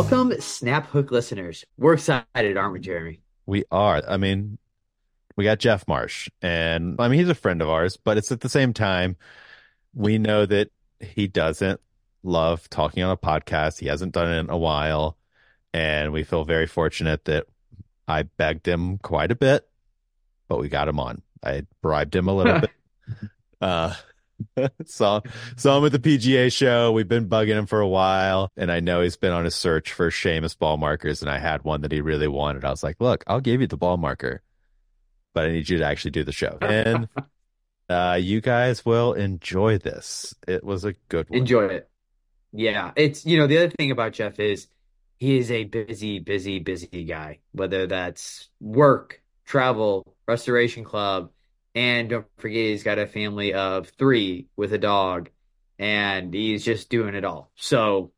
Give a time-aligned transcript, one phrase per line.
[0.00, 1.66] Welcome, Snap Hook listeners.
[1.76, 3.20] We're excited, aren't we, Jeremy?
[3.44, 4.00] We are.
[4.08, 4.56] I mean,
[5.36, 8.40] we got Jeff Marsh, and I mean, he's a friend of ours, but it's at
[8.40, 9.18] the same time,
[9.94, 11.82] we know that he doesn't
[12.22, 13.78] love talking on a podcast.
[13.78, 15.18] He hasn't done it in a while.
[15.74, 17.44] And we feel very fortunate that
[18.08, 19.68] I begged him quite a bit,
[20.48, 21.20] but we got him on.
[21.44, 22.70] I bribed him a little bit.
[23.60, 23.92] Uh,
[24.86, 25.20] saw
[25.56, 26.92] saw him at the PGA show.
[26.92, 29.92] We've been bugging him for a while, and I know he's been on a search
[29.92, 31.22] for Seamus ball markers.
[31.22, 32.64] And I had one that he really wanted.
[32.64, 34.42] I was like, "Look, I'll give you the ball marker,
[35.34, 37.08] but I need you to actually do the show." And
[37.88, 40.34] uh, you guys will enjoy this.
[40.46, 41.40] It was a good one.
[41.40, 41.88] Enjoy it.
[42.52, 44.66] Yeah, it's you know the other thing about Jeff is
[45.18, 47.40] he is a busy, busy, busy guy.
[47.52, 51.30] Whether that's work, travel, restoration club,
[51.74, 55.30] and don't forget he's got a family of three with a dog,
[55.78, 57.50] and he's just doing it all.
[57.56, 58.12] So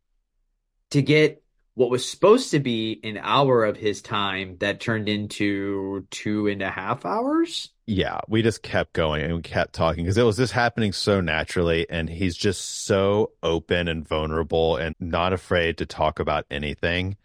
[0.90, 1.42] to get
[1.74, 6.60] what was supposed to be an hour of his time that turned into two and
[6.60, 10.36] a half hours yeah, we just kept going and we kept talking because it was
[10.36, 11.88] just happening so naturally.
[11.90, 17.16] And he's just so open and vulnerable and not afraid to talk about anything.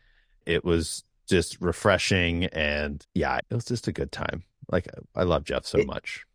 [0.46, 2.46] It was just refreshing.
[2.46, 4.44] And yeah, it was just a good time.
[4.70, 6.26] Like, I love Jeff so much.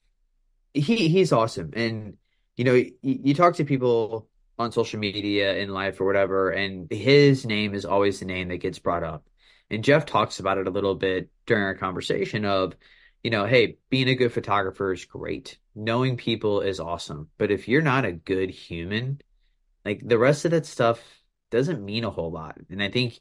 [0.75, 1.71] He He's awesome.
[1.75, 2.17] And,
[2.57, 6.91] you know, you, you talk to people on social media in life or whatever, and
[6.91, 9.29] his name is always the name that gets brought up.
[9.71, 12.75] And Jeff talks about it a little bit during our conversation of,
[13.23, 15.59] you know, hey, being a good photographer is great.
[15.75, 17.29] Knowing people is awesome.
[17.39, 19.21] But if you're not a good human,
[19.85, 21.01] like the rest of that stuff
[21.51, 22.59] doesn't mean a whole lot.
[22.69, 23.19] And I think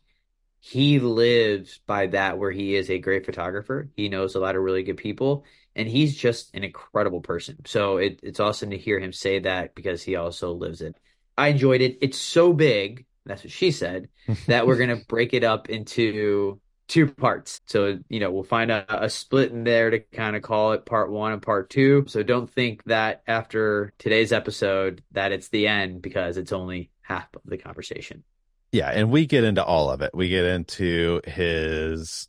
[0.63, 3.89] he lives by that where he is a great photographer.
[3.95, 5.43] He knows a lot of really good people
[5.75, 7.65] and he's just an incredible person.
[7.65, 10.95] So it, it's awesome to hear him say that because he also lives it.
[11.35, 11.97] I enjoyed it.
[12.01, 13.05] It's so big.
[13.25, 14.09] That's what she said.
[14.45, 17.59] that we're going to break it up into two parts.
[17.65, 20.85] So, you know, we'll find a, a split in there to kind of call it
[20.85, 22.05] part one and part two.
[22.07, 27.33] So don't think that after today's episode that it's the end because it's only half
[27.33, 28.23] of the conversation.
[28.71, 28.89] Yeah.
[28.89, 30.11] And we get into all of it.
[30.13, 32.27] We get into his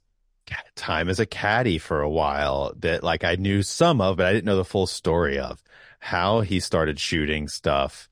[0.74, 4.32] time as a caddy for a while that like I knew some of, but I
[4.32, 5.62] didn't know the full story of
[6.00, 8.08] how he started shooting stuff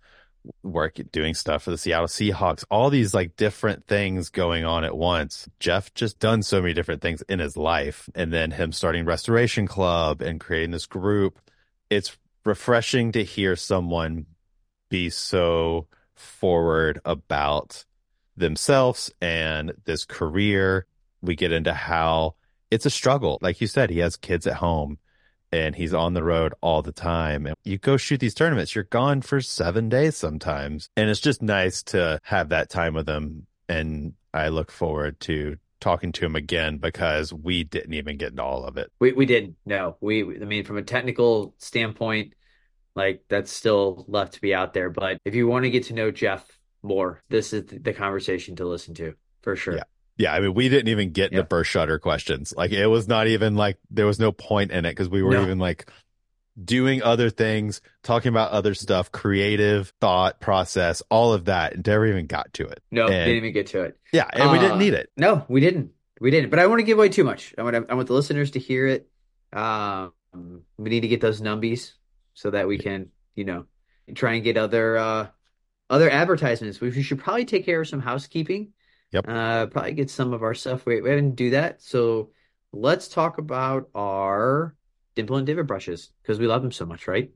[0.63, 4.97] work doing stuff for the Seattle Seahawks, all these like different things going on at
[4.97, 5.49] once.
[5.59, 8.09] Jeff just done so many different things in his life.
[8.15, 11.39] And then him starting Restoration Club and creating this group.
[11.89, 14.27] It's refreshing to hear someone
[14.89, 17.85] be so forward about
[18.37, 20.87] themselves and this career.
[21.23, 22.35] We get into how
[22.71, 23.39] it's a struggle.
[23.43, 24.99] Like you said, he has kids at home
[25.53, 27.47] and he's on the road all the time.
[27.47, 30.89] And you go shoot these tournaments, you're gone for seven days sometimes.
[30.97, 33.47] And it's just nice to have that time with him.
[33.69, 38.43] And I look forward to talking to him again because we didn't even get into
[38.43, 38.93] all of it.
[39.01, 39.57] We we didn't.
[39.65, 39.97] No.
[40.01, 42.35] We I mean from a technical standpoint,
[42.95, 44.91] like that's still left to be out there.
[44.91, 46.47] But if you want to get to know Jeff
[46.83, 49.77] more, this is the conversation to listen to for sure.
[49.77, 49.85] Yeah.
[50.17, 52.53] Yeah, I mean, we didn't even get the first shutter questions.
[52.55, 55.31] Like, it was not even like there was no point in it because we were
[55.31, 55.43] no.
[55.43, 55.91] even like
[56.63, 62.07] doing other things, talking about other stuff, creative thought process, all of that, and never
[62.07, 62.83] even got to it.
[62.91, 63.99] No, and, didn't even get to it.
[64.12, 65.11] Yeah, and uh, we didn't uh, need it.
[65.17, 65.93] No, we didn't.
[66.21, 66.51] We didn't.
[66.51, 67.55] But I want to give away too much.
[67.57, 69.09] I want I want the listeners to hear it.
[69.53, 70.12] Um,
[70.77, 71.93] we need to get those numbies
[72.35, 73.65] so that we can, you know,
[74.15, 75.27] try and get other uh
[75.91, 76.81] other advertisements.
[76.81, 78.73] We should probably take care of some housekeeping
[79.12, 79.25] Yep.
[79.28, 80.87] Uh, probably get some of our stuff.
[80.87, 81.83] We, we haven't do that.
[81.83, 82.31] So
[82.73, 84.77] let's talk about our
[85.15, 87.31] dimple and divot brushes because we love them so much, right?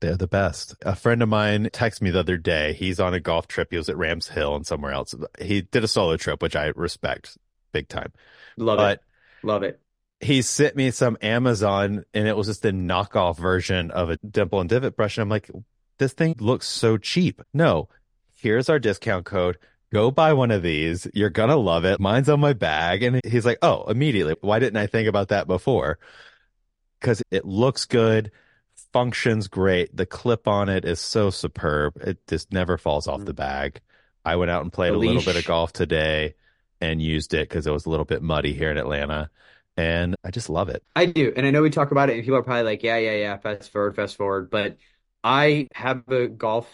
[0.00, 0.74] They're the best.
[0.82, 2.74] A friend of mine texted me the other day.
[2.74, 3.68] He's on a golf trip.
[3.70, 5.14] He was at Rams Hill and somewhere else.
[5.40, 7.36] He did a solo trip, which I respect
[7.72, 8.12] big time.
[8.56, 9.46] Love but it.
[9.46, 9.80] Love it.
[10.20, 14.60] He sent me some Amazon and it was just a knockoff version of a dimple
[14.60, 15.16] and divot brush.
[15.18, 15.50] And I'm like,
[15.98, 17.42] this thing looks so cheap.
[17.52, 17.88] No,
[18.36, 19.58] here's our discount code
[19.92, 21.06] go buy one of these.
[21.14, 22.00] You're going to love it.
[22.00, 23.02] Mine's on my bag.
[23.02, 24.36] And he's like, oh, immediately.
[24.40, 25.98] Why didn't I think about that before?
[27.00, 28.30] Because it looks good,
[28.92, 29.96] functions great.
[29.96, 31.96] The clip on it is so superb.
[31.98, 33.26] It just never falls off mm.
[33.26, 33.80] the bag.
[34.24, 36.34] I went out and played a little bit of golf today
[36.80, 39.30] and used it because it was a little bit muddy here in Atlanta.
[39.76, 40.82] And I just love it.
[40.96, 41.32] I do.
[41.36, 43.36] And I know we talk about it, and people are probably like, yeah, yeah, yeah,
[43.36, 44.50] fast forward, fast forward.
[44.50, 44.78] But
[45.22, 46.66] I have a golf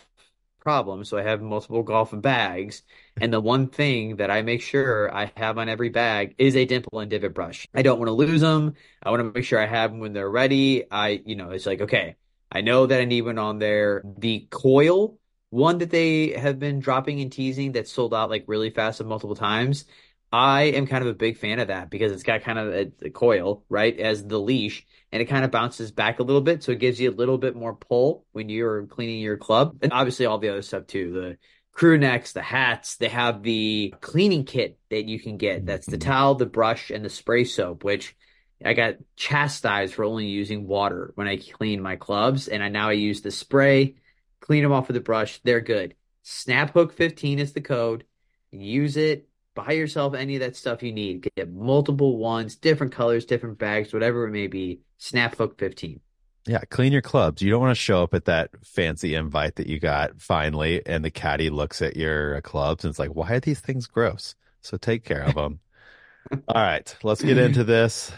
[0.62, 1.04] problem.
[1.04, 2.82] So I have multiple golf bags.
[3.20, 6.64] And the one thing that I make sure I have on every bag is a
[6.64, 7.66] dimple and divot brush.
[7.74, 8.74] I don't want to lose them.
[9.02, 10.84] I want to make sure I have them when they're ready.
[10.90, 12.16] I, you know, it's like, okay,
[12.50, 14.02] I know that I need one on there.
[14.18, 15.18] The coil
[15.52, 19.08] one that they have been dropping and teasing that sold out like really fast and
[19.08, 19.84] multiple times.
[20.32, 22.92] I am kind of a big fan of that because it's got kind of a,
[23.04, 26.62] a coil, right, as the leash, and it kind of bounces back a little bit,
[26.62, 29.92] so it gives you a little bit more pull when you're cleaning your club, and
[29.92, 31.12] obviously all the other stuff too.
[31.12, 31.38] The
[31.72, 35.66] crew necks, the hats, they have the cleaning kit that you can get.
[35.66, 36.10] That's the mm-hmm.
[36.10, 38.16] towel, the brush, and the spray soap, which
[38.64, 42.88] I got chastised for only using water when I clean my clubs, and I now
[42.88, 43.96] I use the spray,
[44.40, 45.40] clean them off with the brush.
[45.44, 45.94] They're good.
[46.22, 48.04] Snaphook 15 is the code.
[48.50, 49.28] Use it.
[49.54, 51.28] Buy yourself any of that stuff you need.
[51.36, 54.80] Get multiple ones, different colors, different bags, whatever it may be.
[54.98, 56.00] Snaphook 15.
[56.46, 57.42] Yeah, clean your clubs.
[57.42, 61.04] You don't want to show up at that fancy invite that you got finally, and
[61.04, 64.34] the caddy looks at your clubs and it's like, why are these things gross?
[64.62, 65.60] So take care of them.
[66.48, 68.10] All right, let's get into this.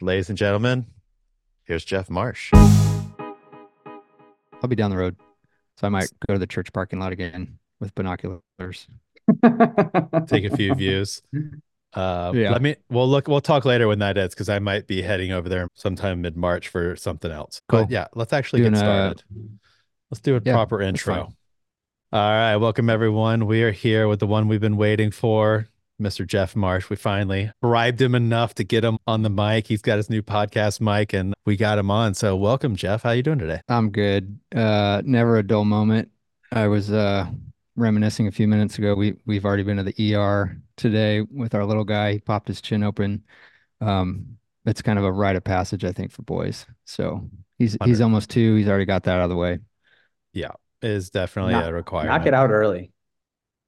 [0.00, 0.86] Ladies and gentlemen,
[1.64, 2.50] here's Jeff Marsh.
[2.54, 5.16] I'll be down the road.
[5.76, 8.88] So I might go to the church parking lot again with binoculars.
[10.26, 11.22] Take a few views.
[11.92, 12.50] Uh, Yeah.
[12.50, 12.76] Let me.
[12.90, 13.28] We'll look.
[13.28, 16.36] We'll talk later when that is because I might be heading over there sometime mid
[16.36, 17.60] March for something else.
[17.68, 17.82] Cool.
[17.82, 19.22] But yeah, let's actually Doing get a- started.
[20.10, 21.32] Let's do a Yeah, proper intro.
[22.12, 23.46] All right, welcome everyone.
[23.46, 25.66] We are here with the one we've been waiting for,
[26.00, 26.24] Mr.
[26.24, 26.88] Jeff Marsh.
[26.88, 29.66] We finally bribed him enough to get him on the mic.
[29.66, 32.14] He's got his new podcast mic, and we got him on.
[32.14, 33.02] So welcome, Jeff.
[33.02, 33.60] How you doing today?
[33.68, 34.38] I'm good.
[34.54, 36.10] Uh, never a dull moment.
[36.52, 37.26] I was uh
[37.76, 38.94] reminiscing a few minutes ago.
[38.94, 42.12] We we've already been to the ER today with our little guy.
[42.14, 43.24] He popped his chin open.
[43.80, 46.66] Um, it's kind of a rite of passage, I think, for boys.
[46.84, 47.28] So
[47.58, 48.54] he's he's almost two.
[48.56, 49.58] He's already got that out of the way.
[50.32, 52.16] Yeah, is definitely Knock- a requirement.
[52.16, 52.92] Knock it out early.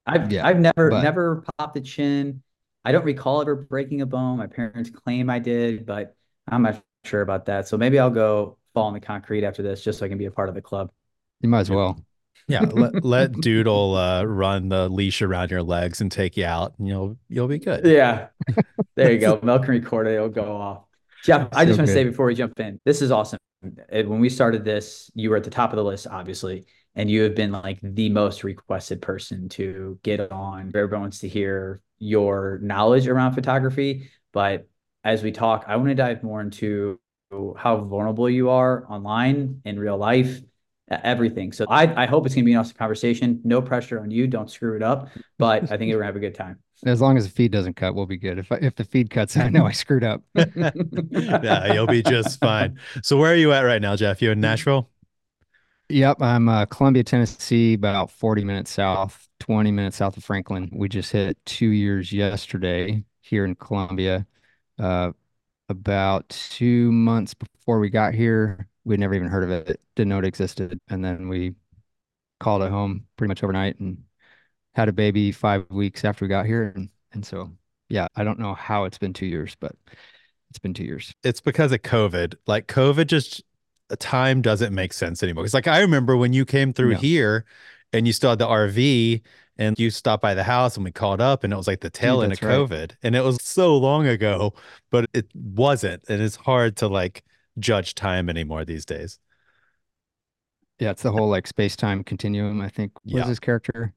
[0.07, 2.43] I've Yeah, I've never but- never popped a chin.
[2.85, 4.39] I don't recall ever breaking a bone.
[4.39, 6.15] My parents claim I did, but
[6.47, 7.67] I'm not sure about that.
[7.67, 10.27] So maybe I'll go fall in the concrete after this just so I can be
[10.27, 10.93] a part of the club.
[11.41, 11.75] You might as Yeah.
[11.77, 12.01] well.
[12.49, 16.75] Yeah, let, let Doodle uh, run the leash around your legs and take you out,
[16.79, 17.85] and you'll you'll be good.
[17.85, 18.29] Yeah.
[18.95, 19.41] There you go.
[19.43, 20.85] Milk and recorder, it'll go off.
[21.25, 23.39] Jeff, I So just want to say before we jump in, this is awesome.
[23.91, 27.23] When we started this, you were at the top of the list, obviously, and you
[27.23, 30.69] have been like the most requested person to get on.
[30.69, 34.11] Everyone wants to hear your knowledge around photography.
[34.33, 34.69] But
[35.03, 37.01] as we talk, I want to dive more into
[37.57, 40.41] how vulnerable you are online in real life,
[40.89, 41.53] everything.
[41.53, 43.41] So I, I hope it's going to be an awesome conversation.
[43.45, 44.27] No pressure on you.
[44.27, 45.09] Don't screw it up.
[45.39, 46.59] But I think we're going to have a good time.
[46.87, 48.39] As long as the feed doesn't cut, we'll be good.
[48.39, 50.23] If I, if the feed cuts, I know I screwed up.
[50.35, 52.79] yeah, you'll be just fine.
[53.03, 54.21] So where are you at right now, Jeff?
[54.21, 54.91] You in Nashville?
[55.89, 60.69] Yep, I'm uh, Columbia, Tennessee, about 40 minutes south, 20 minutes south of Franklin.
[60.73, 64.27] We just hit two years yesterday here in Columbia.
[64.79, 65.13] Uh,
[65.69, 70.19] about two months before we got here, we'd never even heard of it, didn't know
[70.21, 70.79] it existed.
[70.89, 71.55] And then we
[72.39, 73.99] called it home pretty much overnight and
[74.75, 76.73] had a baby five weeks after we got here.
[76.75, 77.51] And, and so,
[77.89, 79.75] yeah, I don't know how it's been two years, but
[80.51, 81.13] it's been two years.
[81.25, 82.37] It's because of COVID.
[82.47, 83.43] Like COVID just
[83.99, 85.45] time doesn't make sense anymore.
[85.45, 87.45] It's like I remember when you came through here
[87.93, 89.21] and you still had the RV
[89.59, 91.91] and you stopped by the house and we called up and it was like the
[91.91, 92.53] tail mm, end of right.
[92.53, 92.93] COVID.
[93.03, 94.55] And it was so long ago,
[94.91, 96.05] but it wasn't.
[96.09, 97.25] And it's hard to like
[97.59, 99.19] judge time anymore these days.
[100.79, 102.93] Yeah, it's the whole like space-time continuum, I think.
[103.05, 103.21] What Yeah.
[103.21, 103.95] was his character?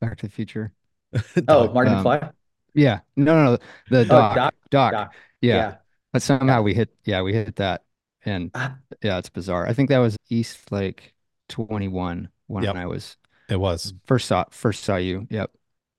[0.00, 0.72] Back to the Future.
[1.48, 2.32] Oh, Doug, Marty Um, McFly?
[2.74, 3.00] Yeah.
[3.16, 3.58] No, no, no.
[3.90, 4.34] The Oh, doc.
[4.36, 4.54] Doc.
[4.70, 4.92] Doc.
[4.92, 5.14] Doc.
[5.40, 5.76] Yeah.
[6.12, 7.84] But somehow we hit yeah, we hit that.
[8.24, 8.76] And Ah.
[9.02, 9.66] yeah, it's bizarre.
[9.66, 11.14] I think that was East Lake
[11.48, 12.76] 21 when Yep.
[12.76, 13.16] I was
[13.48, 13.94] It was.
[14.06, 15.26] first saw first saw you.
[15.30, 15.50] Yep.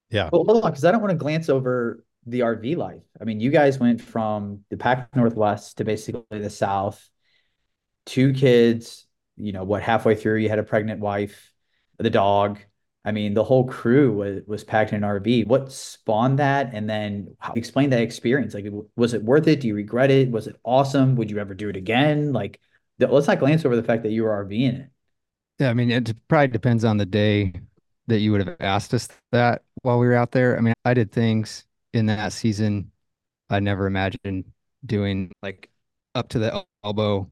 [0.10, 0.30] Yeah.
[0.32, 3.04] Well, hold on, because I don't want to glance over the RV life.
[3.20, 7.08] I mean, you guys went from the Pacific Northwest to basically the South,
[8.06, 9.06] two kids,
[9.38, 11.52] you know, what, halfway through you had a pregnant wife,
[11.98, 12.60] the dog.
[13.06, 15.48] I mean, the whole crew was was packed in an RV.
[15.48, 16.72] What spawned that?
[16.74, 18.54] And then how, explain that experience.
[18.54, 19.62] Like, was it worth it?
[19.62, 20.30] Do you regret it?
[20.30, 21.16] Was it awesome?
[21.16, 22.34] Would you ever do it again?
[22.34, 22.60] Like,
[23.00, 24.90] let's not glance over the fact that you were RVing it.
[25.60, 27.54] Yeah, I mean, it probably depends on the day
[28.08, 30.58] that you would have asked us that while we were out there.
[30.58, 32.92] I mean, I did things in that season
[33.50, 34.46] I never imagined
[34.86, 35.70] doing, like
[36.16, 37.32] up to the elbow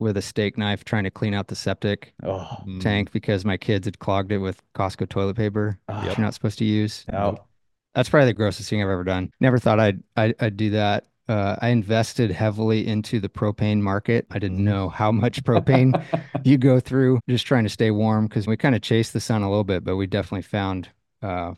[0.00, 3.86] with a steak knife trying to clean out the septic Oh, tank because my kids
[3.86, 7.06] had clogged it with Costco toilet paper, oh, which you're not supposed to use.
[7.12, 7.46] no.
[7.94, 9.32] That's probably the grossest thing I've ever done.
[9.40, 11.06] Never thought I'd I'd, I'd do that.
[11.28, 14.26] Uh, I invested heavily into the propane market.
[14.30, 15.96] I didn't know how much propane
[16.44, 19.42] you go through just trying to stay warm because we kind of chased the sun
[19.42, 20.88] a little bit, but we definitely found
[21.22, 21.54] uh,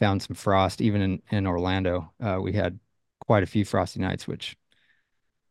[0.00, 2.12] found some frost even in in Orlando.
[2.20, 2.78] Uh, we had
[3.26, 4.56] quite a few frosty nights, which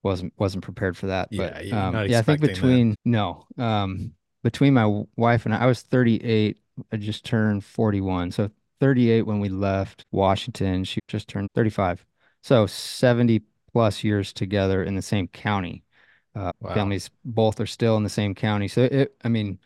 [0.04, 1.30] wasn't wasn't prepared for that.
[1.32, 2.52] Yeah, But you're um, yeah, I think expecting that.
[2.54, 4.14] between no, um,
[4.44, 6.58] between my wife and I, I was 38
[6.92, 8.32] I just turned 41.
[8.32, 10.84] So 38 when we left Washington.
[10.84, 12.06] She just turned 35.
[12.42, 13.42] So 70
[13.74, 15.84] plus years together in the same county.
[16.36, 16.74] Uh, Wow.
[16.74, 18.68] families both are still in the same county.
[18.68, 19.60] So it, I mean,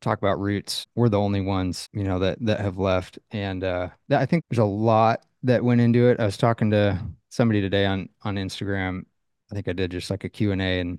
[0.00, 0.86] talk about roots.
[0.94, 3.18] We're the only ones, you know, that that have left.
[3.30, 6.20] And uh that, I think there's a lot that went into it.
[6.20, 7.00] I was talking to
[7.30, 9.04] somebody today on on Instagram.
[9.50, 10.98] I think I did just like a Q and A and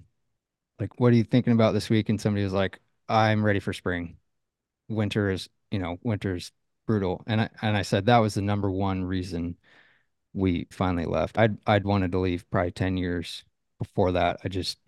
[0.79, 2.09] like, what are you thinking about this week?
[2.09, 2.79] And somebody was like,
[3.09, 4.17] I'm ready for spring.
[4.89, 6.51] Winter is, you know, winter's
[6.87, 7.23] brutal.
[7.27, 9.57] And I and I said that was the number one reason
[10.33, 11.37] we finally left.
[11.37, 13.43] I'd I'd wanted to leave probably 10 years
[13.79, 14.39] before that.
[14.43, 14.79] I just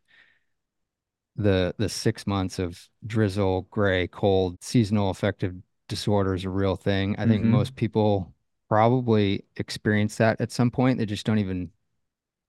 [1.41, 5.55] the the six months of drizzle, gray, cold, seasonal affective
[5.87, 7.15] disorder is a real thing.
[7.19, 7.49] I think Mhm.
[7.49, 8.33] most people
[8.69, 10.97] probably experience that at some point.
[10.99, 11.71] They just don't even,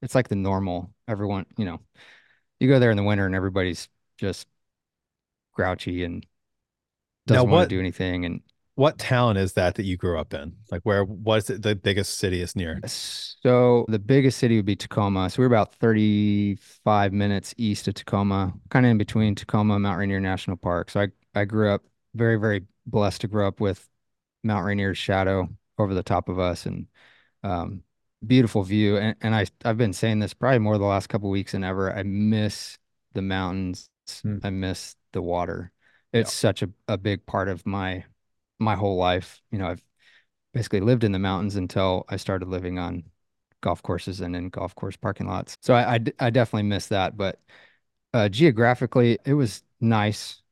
[0.03, 0.95] it's like the normal.
[1.09, 1.81] Everyone, you know,
[2.61, 4.49] you go there in the winter and everybody's just
[5.53, 6.27] grouchy and
[7.27, 8.25] doesn't want what to do anything.
[8.25, 8.41] And
[8.75, 10.55] what town is that that you grew up in?
[10.71, 12.81] Like where what's it, the biggest city is near?
[12.87, 15.29] so the biggest city would be Tacoma.
[15.29, 19.99] So we're about 35 minutes east of Tacoma, kind of in between Tacoma and Mount
[19.99, 20.91] Rainier National Park.
[20.91, 23.87] So I, I grew up very, very blessed to grow up with
[24.43, 25.49] Mount Rainier's shadow
[25.79, 26.87] over the top of us and
[27.43, 27.83] um,
[28.27, 28.97] beautiful view.
[28.97, 31.95] And, and I, I've been saying this probably more the last couple weeks than ever.
[31.95, 32.79] I miss
[33.13, 33.89] the mountains.
[34.23, 34.39] Hmm.
[34.43, 35.73] I miss the water.
[36.13, 38.05] It's such a, a big part of my
[38.63, 39.41] my whole life.
[39.51, 39.83] You know, I've
[40.55, 43.05] basically lived in the mountains until I started living on
[43.61, 45.57] golf courses and in golf course parking lots.
[45.61, 47.17] So I, I, definitely miss that.
[47.17, 47.41] But
[48.13, 50.43] uh, geographically, it was nice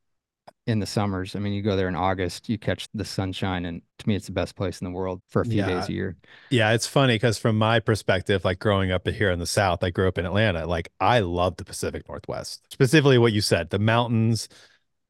[0.66, 1.36] in the summers.
[1.36, 4.26] I mean, you go there in August, you catch the sunshine, and to me, it's
[4.26, 5.66] the best place in the world for a few Yeah.
[5.66, 6.16] days a year.
[6.50, 9.90] Yeah, it's funny because from my perspective, like growing up here in the South, I
[9.90, 10.66] grew up in Atlanta.
[10.66, 14.48] Like I love the Pacific Northwest, specifically what you said, the mountains,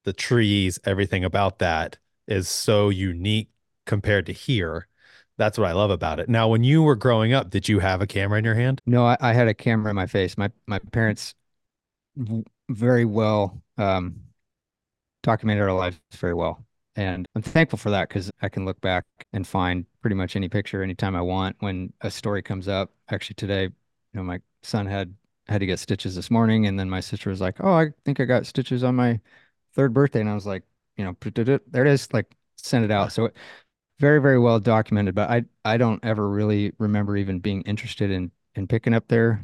[0.04, 1.96] the trees, everything about that
[2.30, 3.50] is so unique
[3.86, 4.86] compared to here.
[5.36, 6.28] That's what I love about it.
[6.28, 8.80] Now, when you were growing up, did you have a camera in your hand?
[8.86, 10.36] No, I, I had a camera in my face.
[10.36, 11.34] My my parents
[12.68, 14.20] very well um,
[15.22, 16.64] documented our lives very well.
[16.96, 20.48] And I'm thankful for that because I can look back and find pretty much any
[20.48, 22.90] picture anytime I want when a story comes up.
[23.10, 23.72] Actually, today, you
[24.14, 25.14] know, my son had
[25.48, 28.20] had to get stitches this morning, and then my sister was like, "Oh, I think
[28.20, 29.20] I got stitches on my
[29.74, 30.64] third birthday," and I was like,
[31.00, 33.12] "You know, there it is." Like, send it out.
[33.12, 33.30] So
[33.98, 35.14] very, very well documented.
[35.14, 39.42] But I I don't ever really remember even being interested in in picking up their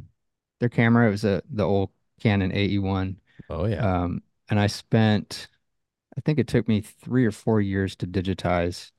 [0.60, 1.08] their camera.
[1.08, 3.18] It was a the old Canon AE1.
[3.48, 3.86] Oh yeah.
[3.86, 5.48] Um, and I spent,
[6.16, 8.92] I think it took me three or four years to digitize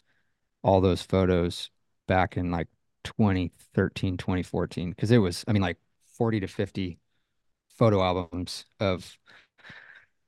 [0.63, 1.71] all those photos
[2.07, 2.67] back in like
[3.03, 4.91] 2013, 2014.
[4.91, 5.77] Because it was, I mean, like
[6.17, 6.99] 40 to 50
[7.69, 9.17] photo albums of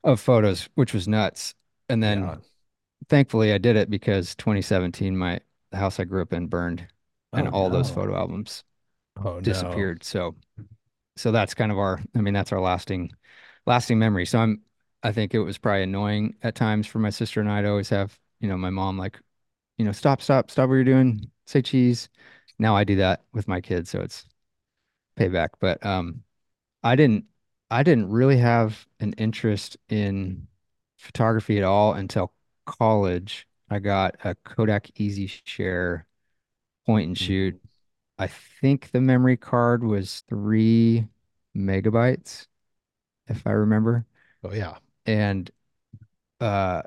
[0.03, 1.55] of photos, which was nuts.
[1.89, 2.39] And then Yeah.
[3.09, 5.41] thankfully I did it because 2017, my
[5.71, 6.87] the house I grew up in burned
[7.35, 8.63] and Oh, all those photo albums
[9.17, 9.85] Oh no.
[9.85, 10.03] disappeared.
[10.03, 10.35] So
[11.17, 13.11] so that's kind of our I mean that's our lasting
[13.67, 14.25] lasting memory.
[14.25, 14.63] So I'm
[15.03, 17.89] I think it was probably annoying at times for my sister and I to always
[17.89, 19.19] have, you know, my mom like,
[19.77, 22.09] you know, stop, stop, stop what you're doing, say cheese.
[22.59, 24.25] Now I do that with my kids, so it's
[25.17, 25.49] payback.
[25.59, 26.23] But um
[26.83, 27.25] I didn't
[27.71, 30.48] I didn't really have an interest in
[30.99, 32.33] photography at all until
[32.67, 33.47] college.
[33.69, 36.07] I got a Kodak Easy Share
[36.85, 37.61] point and shoot.
[38.17, 41.07] I think the memory card was three
[41.55, 42.47] megabytes,
[43.27, 44.05] if I remember.
[44.43, 44.77] Oh yeah.
[45.05, 45.49] And
[46.41, 46.83] uh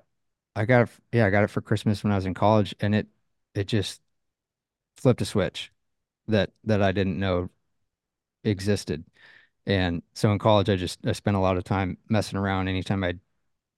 [0.57, 2.95] I got it, yeah, I got it for Christmas when I was in college and
[2.95, 3.09] it
[3.55, 4.03] it just
[4.97, 5.73] flipped a switch
[6.29, 7.51] that that I didn't know
[8.45, 9.05] existed.
[9.67, 12.69] And so in college I just I spent a lot of time messing around.
[12.69, 13.21] Anytime I'd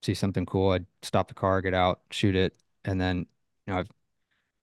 [0.04, 3.26] see something cool, I'd stop the car, get out, shoot it, and then
[3.66, 3.90] you know I've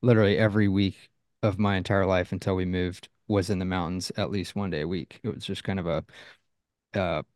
[0.01, 1.09] literally every week
[1.43, 4.81] of my entire life until we moved was in the mountains at least one day
[4.81, 5.19] a week.
[5.23, 6.03] It was just kind of a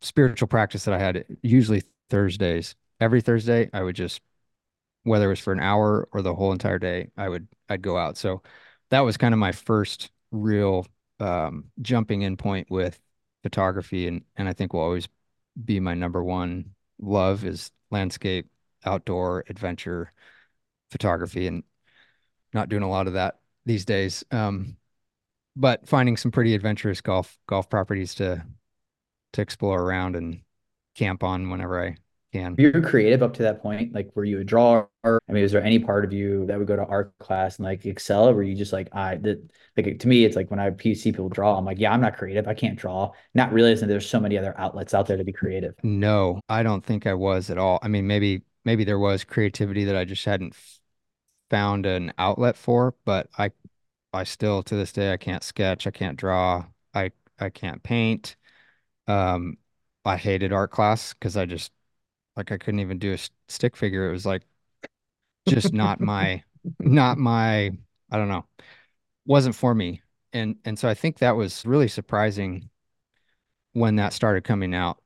[0.00, 2.74] spiritual practice that I had usually Thursdays.
[3.00, 4.20] Every Thursday, I would just,
[5.04, 7.98] whether it was for an hour or the whole entire day, I would I'd go
[7.98, 8.16] out.
[8.16, 8.42] So
[8.90, 10.86] that was kind of my first real
[11.20, 13.00] um, jumping in point with
[13.42, 15.08] photography, and and I think will always
[15.64, 18.48] be my number one love is landscape,
[18.84, 20.12] outdoor, adventure
[20.90, 21.62] photography, and
[22.52, 24.24] not doing a lot of that these days.
[24.30, 24.76] Um,
[25.56, 28.44] but finding some pretty adventurous golf golf properties to
[29.32, 30.40] to explore around and
[30.94, 31.96] camp on whenever I
[32.36, 33.94] Were you creative up to that point?
[33.94, 34.88] Like, were you a drawer?
[35.04, 37.64] I mean, was there any part of you that would go to art class and
[37.64, 38.28] like excel?
[38.28, 41.12] Or were you just like, I did, like, to me, it's like when I see
[41.12, 42.48] people draw, I'm like, yeah, I'm not creative.
[42.48, 43.12] I can't draw.
[43.34, 45.74] Not realizing there's so many other outlets out there to be creative.
[45.82, 47.78] No, I don't think I was at all.
[47.82, 50.54] I mean, maybe maybe there was creativity that I just hadn't
[51.50, 53.52] found an outlet for, but I
[54.12, 58.36] I still to this day I can't sketch, I can't draw, I I can't paint.
[59.08, 59.58] Um,
[60.04, 61.72] I hated art class because I just
[62.36, 64.08] like I couldn't even do a stick figure.
[64.08, 64.42] It was like
[65.46, 66.42] just not my
[66.80, 67.70] not my
[68.10, 68.46] I don't know,
[69.26, 70.02] wasn't for me.
[70.32, 72.70] And and so I think that was really surprising
[73.72, 74.98] when that started coming out,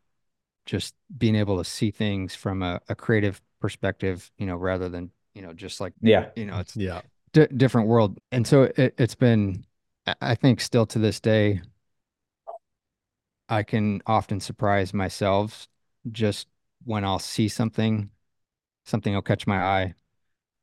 [0.67, 5.11] just being able to see things from a, a creative perspective, you know, rather than,
[5.35, 6.31] you know, just like, Yeah.
[6.37, 7.03] you know, it's Yeah.
[7.33, 8.19] d different world.
[8.33, 9.65] And so it, it's been,
[10.21, 11.63] I think still to this day,
[13.49, 15.69] I can often surprise myself
[16.11, 16.47] just
[16.85, 18.11] when I'll see something,
[18.85, 19.95] something will catch my eye.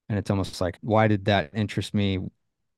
[0.09, 2.19] And it's almost like, why did that interest me?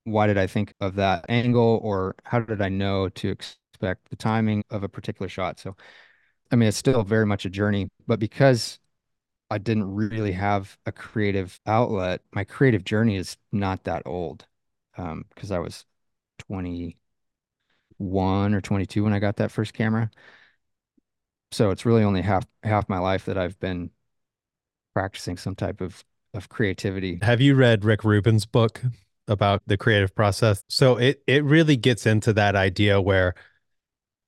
[0.03, 1.79] Why did I think of that angle?
[1.84, 5.60] Or how did I know to expect the timing of a particular shot?
[5.60, 5.75] So,
[6.51, 8.79] I mean, it's still very much a journey, but because
[9.50, 14.46] I didn't really have a creative outlet, my creative journey is not that old.
[14.98, 15.86] Um, because I was
[16.39, 16.96] 21
[18.53, 20.10] or 22 when I got that first camera.
[21.51, 23.89] So it's really only half half my life that I've been
[24.94, 26.03] practicing some type of
[26.34, 27.20] of creativity.
[27.22, 28.82] Have you read Rick Rubin's book
[29.27, 30.63] about the creative process?
[30.68, 33.34] So it it really gets into that idea where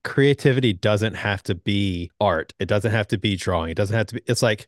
[0.03, 2.53] creativity doesn't have to be art.
[2.59, 3.69] It doesn't have to be drawing.
[3.69, 4.67] It doesn't have to be it's like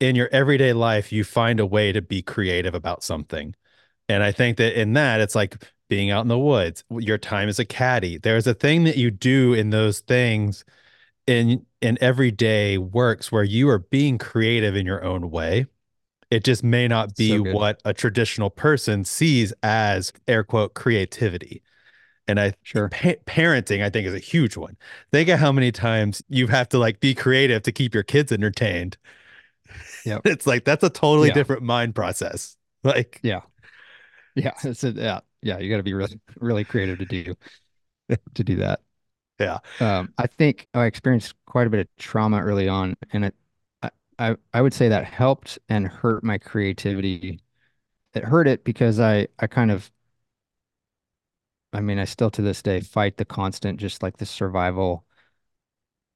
[0.00, 3.54] in your everyday life you find a way to be creative about something.
[4.08, 7.48] And I think that in that it's like being out in the woods, your time
[7.48, 8.18] as a caddy.
[8.18, 10.64] There's a thing that you do in those things
[11.28, 15.66] in in everyday works where you are being creative in your own way.
[16.30, 21.62] It just may not be So what a traditional person sees as air quote creativity.
[22.26, 22.88] And I Sure.
[22.90, 24.76] pa- parenting, I think, is a huge one.
[25.12, 28.32] Think of how many times you have to like be creative to keep your kids
[28.32, 28.98] entertained.
[30.04, 30.22] Yep.
[30.26, 31.34] It's like that's a totally Yeah.
[31.34, 32.56] different mind process.
[32.84, 33.40] Like, Yeah.
[34.36, 34.52] Yeah.
[34.64, 35.20] It's a, yeah.
[35.42, 35.58] Yeah.
[35.58, 37.34] You got to be really, really creative to do,
[38.34, 38.80] to do that.
[39.38, 39.58] Yeah.
[39.80, 43.34] Um, I think I experienced quite a bit of trauma early on, and it,
[44.18, 47.40] I, I, would say that helped and hurt my creativity.
[48.14, 49.90] It hurt it because I, I kind of,
[51.72, 55.04] I mean, I still to this day fight the constant, just like the survival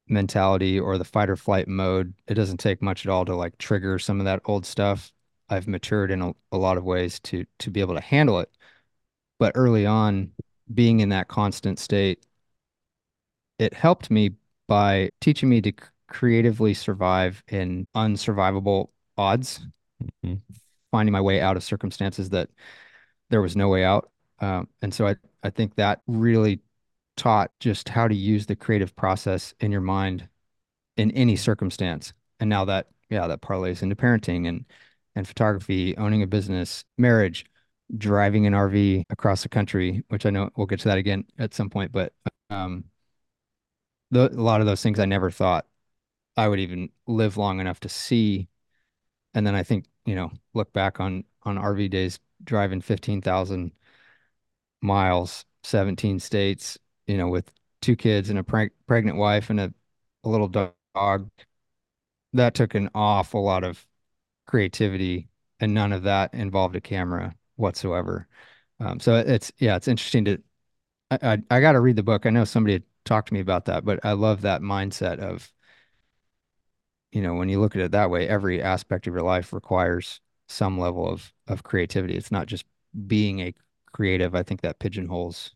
[0.09, 2.15] mentality or the fight or flight mode.
[2.27, 5.13] It doesn't take much at all to like trigger some of that old stuff.
[5.49, 8.51] I've matured in a, a lot of ways to to be able to handle it.
[9.39, 10.33] But early on,
[10.73, 12.25] being in that constant state,
[13.59, 14.33] it helped me
[14.69, 15.73] by teaching me to
[16.09, 19.67] creatively survive in unsurvivable odds,
[20.25, 20.43] Mhm.
[20.91, 22.51] finding my way out of circumstances that
[23.31, 24.11] there was no way out.
[24.41, 26.61] Um, and so I, I think that really
[27.17, 30.29] taught just how to use the creative process in your mind
[30.97, 32.13] in any circumstance.
[32.41, 34.65] And now that, yeah, that parlays into parenting and
[35.15, 37.45] and photography, owning a business, marriage,
[37.99, 41.53] driving an RV across the country, which I know we'll get to that again at
[41.55, 42.15] some point, but
[42.51, 42.85] um,
[44.13, 45.67] the, a lot of those things I never thought
[46.37, 48.49] I would even live long enough to see.
[49.35, 53.73] And then I think, you know, look back on on RV days driving 15,000
[54.83, 59.75] miles, 17 states, you know, with two kids and a preg pregnant wife and a,
[60.25, 61.31] a little dog.
[62.33, 63.87] That took an awful lot of
[64.47, 65.29] creativity,
[65.61, 68.29] and none of that involved a camera whatsoever.
[68.81, 70.39] Um, so it's yeah, it's interesting to.
[71.11, 72.27] I I, I got to read the book.
[72.27, 75.53] I know somebody talked to me about that, but I love that mindset of,
[77.11, 80.21] you know, when you look at it that way, every aspect of your life requires
[80.49, 82.17] some level of of creativity.
[82.17, 82.65] It's not just
[83.07, 83.55] being a
[83.93, 84.35] creative.
[84.35, 85.55] I think that pigeonholes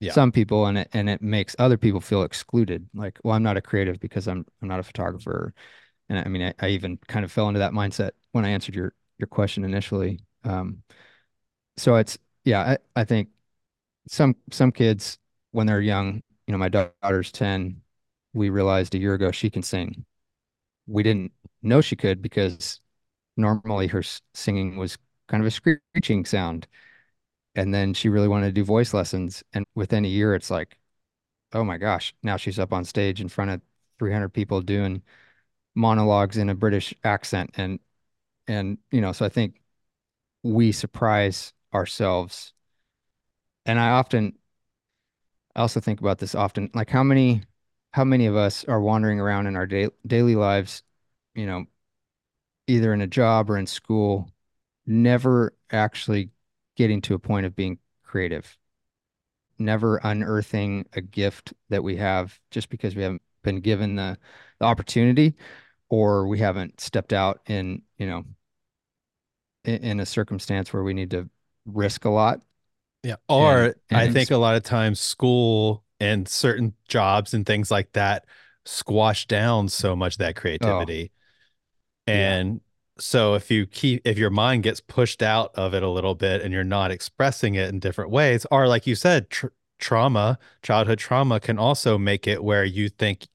[0.00, 0.12] Yeah.
[0.12, 2.88] some people and it and it makes other people feel excluded.
[2.94, 5.54] Like, well, I'm not a creative because I'm I'm not a photographer.
[6.08, 8.74] And I mean, I, I even kind of fell into that mindset when I answered
[8.74, 10.20] your your question initially.
[10.44, 10.82] Um,
[11.76, 12.60] so it's yeah,
[12.96, 13.30] I, I think
[14.08, 15.18] some some kids
[15.52, 17.82] when they're young, you know, my daughter's 10,
[18.32, 20.04] we realized a year ago she can sing.
[20.86, 21.32] We didn't
[21.62, 22.80] know she could because
[23.36, 24.02] normally her
[24.34, 26.68] singing was kind of a screeching sound.
[27.54, 29.42] And then she really wanted to do voice lessons.
[29.52, 30.78] And within a year, it's like,
[31.52, 33.62] oh my gosh, now she's up on stage in front of
[33.98, 35.02] 300 people doing
[35.74, 37.50] monologues in a British accent.
[37.56, 37.80] And,
[38.48, 39.60] and, you know, so I think
[40.42, 42.52] we surprise ourselves.
[43.66, 44.38] And I often,
[45.56, 47.42] I also think about this often, like how many,
[47.92, 50.82] how many of us are wandering around in our da daily lives,
[51.34, 51.66] you know,
[52.66, 54.30] either in a job or in school,
[54.86, 56.30] never actually
[56.76, 58.56] getting to a point of being creative,
[59.58, 64.16] never unearthing a gift that we have just because we haven't been given the,
[64.58, 65.34] the opportunity
[65.88, 68.24] or we haven't stepped out in, you know,
[69.64, 71.28] in, in a circumstance where we need to
[71.66, 72.40] risk a lot.
[73.02, 73.16] Yeah.
[73.28, 77.92] Or And I think a lot of times school and certain jobs and things like
[77.92, 78.26] that
[78.64, 81.12] squash down so much of that oh creativity.
[82.12, 82.60] yeah, And
[82.98, 86.42] so if you keep if your mind gets pushed out of it a little bit
[86.42, 90.98] and you're not expressing it in different ways, or like you said, tr trauma, childhood
[90.98, 93.28] trauma can also make it where you think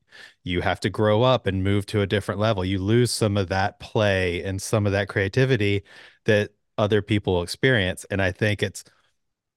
[0.43, 2.63] you have to grow up and move to a different level.
[2.63, 5.83] You lose some of that play and some of that creativity
[6.25, 8.05] that other people experience.
[8.11, 8.83] And I think it's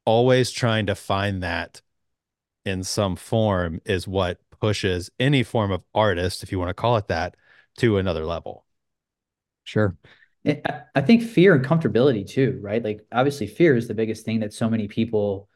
[0.09, 1.83] always trying to find that
[2.65, 6.97] in some form is what pushes any form of artist, if you want to call
[6.99, 7.37] it that,
[7.79, 8.65] to another level.
[9.65, 9.97] sure.
[10.47, 12.83] I I think fear and comfortability too, right?
[12.83, 15.49] Like obviously fear is the biggest thing that so many people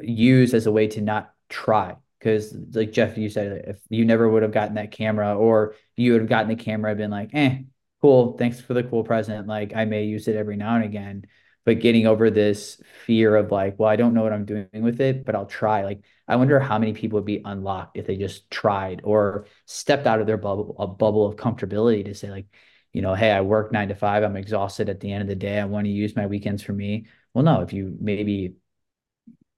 [0.00, 1.96] use as a way to not try.
[2.18, 6.12] Because like Jeff, you said, if you never would have gotten that camera, or you
[6.12, 7.58] would have gotten the camera, been like, eh,
[8.00, 9.46] cool, thanks for the cool present.
[9.46, 11.24] Like I may use it every now and again.
[11.68, 15.02] But getting over this fear of like, well, I don't know what I'm doing with
[15.02, 15.84] it, but I'll try.
[15.84, 20.06] Like, I wonder how many people would be unlocked if they just tried or stepped
[20.06, 22.46] out of their bubble, a bubble of comfortability to say, like,
[22.94, 24.22] you know, hey, I work nine to five.
[24.22, 25.60] I'm exhausted at the end of the day.
[25.60, 27.06] I want to use my weekends for me.
[27.34, 28.54] Well, no, if you maybe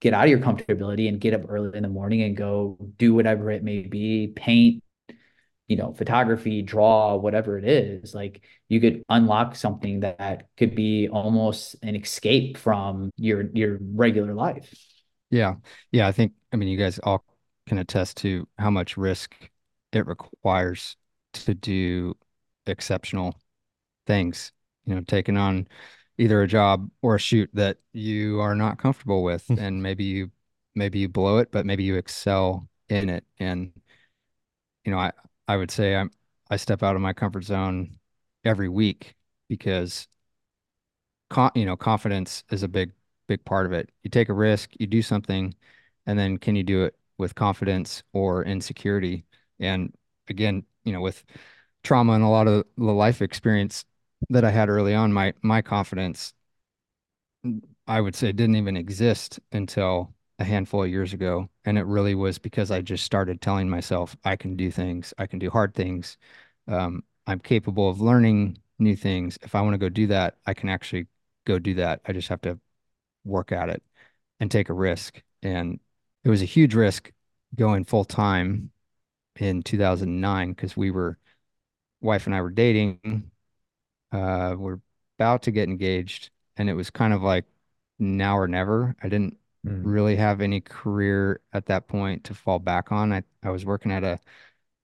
[0.00, 3.14] get out of your comfortability and get up early in the morning and go do
[3.14, 4.82] whatever it may be, paint,
[5.70, 11.08] you know, photography, draw, whatever it is, like you could unlock something that could be
[11.08, 14.74] almost an escape from your your regular life.
[15.30, 15.54] Yeah.
[15.92, 16.08] Yeah.
[16.08, 17.24] I think, I mean, you guys all
[17.68, 19.32] can attest to how much risk
[19.92, 20.96] it requires
[21.34, 22.16] to do
[22.66, 23.40] exceptional
[24.08, 24.50] things,
[24.86, 25.68] you know, taking on
[26.18, 29.48] either a job or a shoot that you are not comfortable with.
[29.56, 30.32] And maybe you,
[30.74, 33.24] maybe you blow it, but maybe you excel in it.
[33.38, 33.70] And,
[34.84, 35.12] you know, I,
[35.50, 36.12] I would say I'm,
[36.48, 37.98] I step out of my comfort zone
[38.44, 39.16] every week
[39.48, 40.06] because
[41.28, 42.92] con you know, confidence is a big,
[43.26, 43.90] big part of it.
[44.02, 45.54] You take a risk, you do something,
[46.06, 49.24] and then can you do it with confidence or insecurity?
[49.58, 49.94] And
[50.28, 51.24] again, you know, with
[51.82, 53.84] trauma and a lot of the life experience
[54.30, 56.34] that I had early on, my my confidence,
[57.86, 61.50] I would say, didn't even exist until a handful of years ago.
[61.66, 65.26] And it really was because I just started telling myself I can do things, I
[65.28, 66.18] can do hard things.
[66.68, 69.38] Um, I'm capable of learning new things.
[69.42, 71.08] If I want to go do that, I can actually
[71.46, 72.02] go do that.
[72.06, 72.58] I just have to
[73.24, 73.82] work at it
[74.40, 75.22] and take a risk.
[75.42, 75.80] And
[76.24, 77.12] it was a huge risk
[77.56, 78.72] going full time
[79.38, 81.18] in 2009 because we were,
[82.00, 83.30] wife and I were dating.
[84.12, 84.80] Uh, we're
[85.18, 87.44] about to get engaged, and it was kind of like
[87.98, 88.96] now or never.
[89.02, 89.84] I didn't Mm.
[89.84, 93.12] really have any career at that point to fall back on.
[93.12, 94.20] I, I was working at a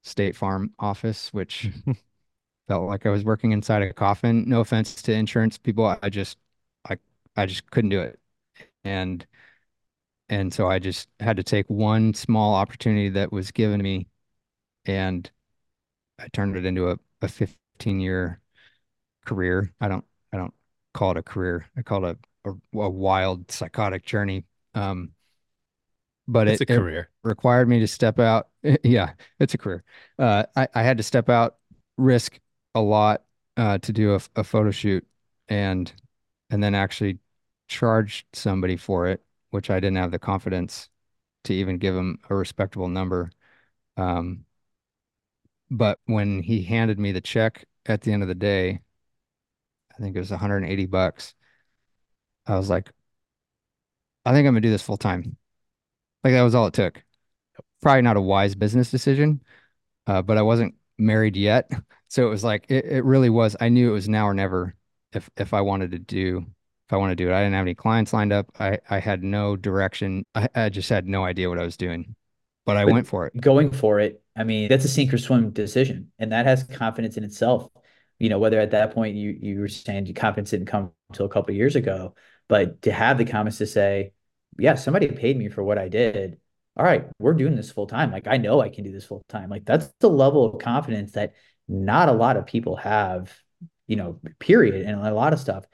[0.02, 1.70] State Farm office, which
[2.68, 4.44] felt like I was working inside a coffin.
[4.48, 5.86] No offense to insurance people.
[6.02, 6.38] I just
[6.88, 6.98] I
[7.36, 8.20] I just couldn't do it.
[8.84, 9.26] And
[10.28, 14.08] and so I just had to take one small opportunity that was given me
[14.86, 15.30] and
[16.20, 18.40] I turned it into a, a 15 year
[19.26, 19.72] career.
[19.80, 20.54] I don't I don't
[20.94, 21.66] call it a career.
[21.76, 24.44] I call it a, a, a wild psychotic journey.
[24.76, 25.14] Um,
[26.28, 27.10] but It's it, a it career.
[27.22, 28.48] required me to step out.
[28.82, 29.84] Yeah, it's a career.
[30.18, 31.56] Uh, I, I had to step out,
[31.96, 32.40] risk
[32.74, 33.22] a lot
[33.56, 35.06] uh, to do a, a photo shoot,
[35.48, 35.92] and
[36.50, 37.18] and then actually
[37.68, 40.88] charge somebody for it, which I didn't have the confidence
[41.44, 43.30] to even give him a respectable number.
[43.96, 44.46] Um,
[45.70, 48.80] but when he handed me the check at the end of the day,
[49.94, 51.34] I think it was 180 bucks.
[52.46, 52.90] I was like,
[54.26, 55.38] I think I'm gonna do this full time.
[56.24, 57.02] Like that was all it took.
[57.82, 59.42] Probably not a wise business decision,
[60.06, 61.70] uh, but I wasn't married yet.
[62.10, 63.56] So it was like it, it really was.
[63.60, 64.74] I knew it was now or never
[65.12, 66.46] if if I wanted to do
[66.88, 67.34] if I want to do it.
[67.34, 68.48] I didn't have any clients lined up.
[68.60, 70.24] I I had no direction.
[70.34, 72.16] I, I just had no idea what I was doing,
[72.66, 73.34] but I But went for it.
[73.40, 77.16] going for it, I mean, that's a sink or swim decision, and that has confidence
[77.16, 77.70] in itself.
[78.18, 81.26] You know, whether at that point you you were saying your confidence didn't come until
[81.26, 82.14] a couple of years ago,
[82.48, 84.12] but to have the confidence to say,
[84.58, 86.38] yeah, somebody paid me for what I did.
[86.76, 88.12] All right, we're doing this full time.
[88.12, 89.48] Like I know I can do this full time.
[89.48, 91.34] Like that's the level of confidence that
[91.68, 93.34] not a lot of people have,
[93.86, 95.64] you know, period, and a lot of stuff.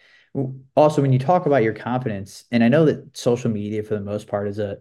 [0.76, 4.00] Also, when you talk about your confidence, and I know that social media for the
[4.00, 4.78] most part is a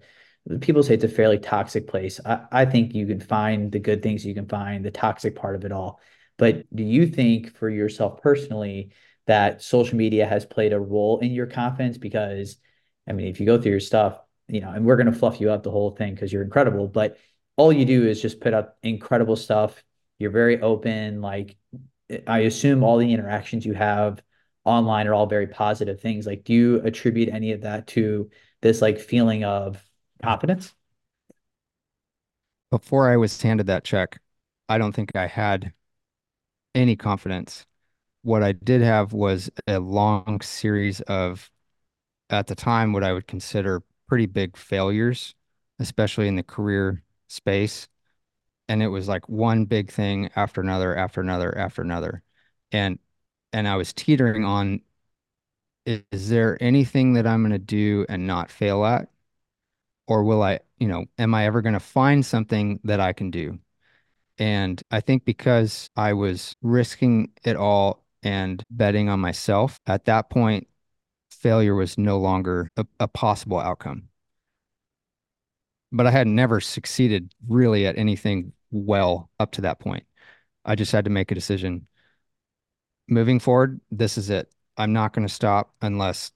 [0.60, 2.20] people say it's a fairly toxic place.
[2.26, 5.56] I, I think you can find the good things you can find, the toxic part
[5.56, 6.00] of it all.
[6.38, 8.92] But do you think for yourself personally
[9.28, 11.98] that social media has played a role in your confidence?
[11.98, 12.58] Because,
[13.12, 15.42] I mean, if you go through your stuff, you know, and we're going to fluff
[15.42, 17.18] you up the whole thing because you're incredible, but
[17.58, 19.84] all you do is just put up incredible stuff.
[20.18, 21.20] You're very open.
[21.20, 21.58] Like,
[22.26, 24.24] I assume all the interactions you have
[24.64, 26.26] online are all very positive things.
[26.26, 28.30] Like, do you attribute any of that to
[28.62, 29.84] this like feeling of
[30.24, 30.74] confidence?
[32.70, 34.22] Before I was handed that check,
[34.70, 35.74] I don't think I had
[36.74, 37.66] any confidence.
[38.22, 41.52] What I did have was a long series of,
[42.32, 45.36] at the time, what I would consider pretty big failures,
[45.80, 47.88] especially in the career space.
[48.68, 52.24] And it was like one big thing after another, after another, after another.
[52.72, 53.00] And
[53.54, 54.82] and I was teetering on,
[55.86, 59.10] is, there anything that I'm going to do and not fail at?
[60.08, 63.32] Or will I, you know, am I ever going to find something that I can
[63.32, 63.60] do?
[64.38, 70.30] And I think because I was risking it all and betting on myself, at that
[70.30, 70.68] point,
[71.42, 74.10] failure was no longer a, a possible outcome.
[75.92, 80.06] But I had never succeeded really at anything well up to that point.
[80.66, 81.88] I just had to make a decision.
[83.08, 84.52] Moving forward, this is it.
[84.78, 86.32] I'm not going to stop unless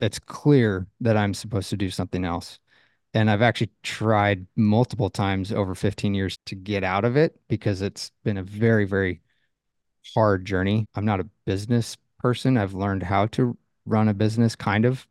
[0.00, 2.58] it's clear that I'm supposed to do something else.
[3.14, 7.82] And I've actually tried multiple times over 15 years to get out of it because
[7.82, 9.22] it's been a very, very
[10.14, 10.86] hard journey.
[10.94, 12.56] I'm not a business person.
[12.58, 13.58] I've learned how to
[13.90, 15.06] run a business kind of,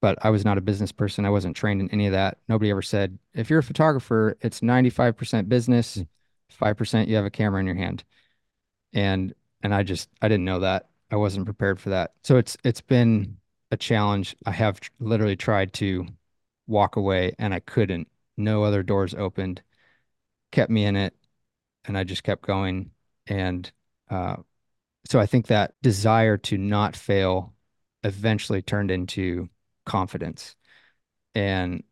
[0.00, 1.24] but I was not a business person.
[1.24, 2.38] I wasn't trained in any of that.
[2.48, 6.02] Nobody ever said, if you're a photographer, it's 95% business,
[6.50, 8.04] 5% you have a camera in your hand.
[8.92, 10.88] And and I just I didn't know that.
[11.10, 12.12] I wasn't prepared for that.
[12.24, 13.36] So it's it's been
[13.70, 14.36] a challenge.
[14.46, 16.06] I have tr- literally tried to
[16.66, 18.08] walk away and I couldn't.
[18.36, 19.62] No other doors opened,
[20.50, 21.14] kept me in it,
[21.84, 22.90] and I just kept going.
[23.26, 23.70] And
[24.10, 24.36] uh,
[25.06, 27.54] so I think that desire to not fail
[28.04, 29.48] eventually turned into
[29.84, 30.56] confidence.
[31.34, 31.82] And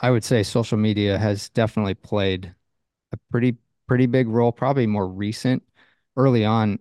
[0.00, 2.54] I would say social media has definitely played
[3.12, 5.62] a pretty pretty big role, probably more recent.
[6.16, 6.78] Early on,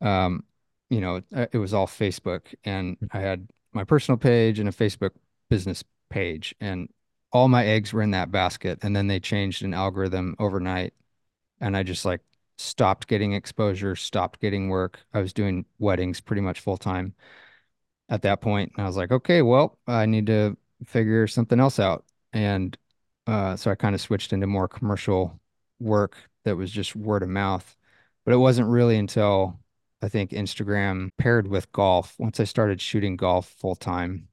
[0.00, 0.44] um,
[0.90, 4.72] you know, it, it was all Facebook, and I had my personal page and a
[4.72, 5.10] Facebook
[5.50, 6.88] business page, and
[7.32, 8.78] all my eggs were in that basket.
[8.82, 10.94] And then they changed an algorithm overnight,
[11.60, 12.22] and I just like
[12.56, 15.00] stopped getting exposure, stopped getting work.
[15.12, 17.14] I was doing weddings pretty much full time
[18.08, 21.78] at that point, and I was like, okay, well, I need to figure something else
[21.78, 22.04] out.
[22.32, 22.76] And
[23.26, 25.40] uh, so I kind of switched into more commercial
[25.80, 27.76] work that was just word of mouth.
[28.24, 29.60] But it wasn't really until
[30.02, 34.28] I think Instagram paired with golf, once I started shooting golf full time,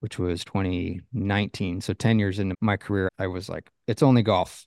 [0.00, 1.80] which was 2019.
[1.80, 4.66] So 10 years into my career, I was like, it's only golf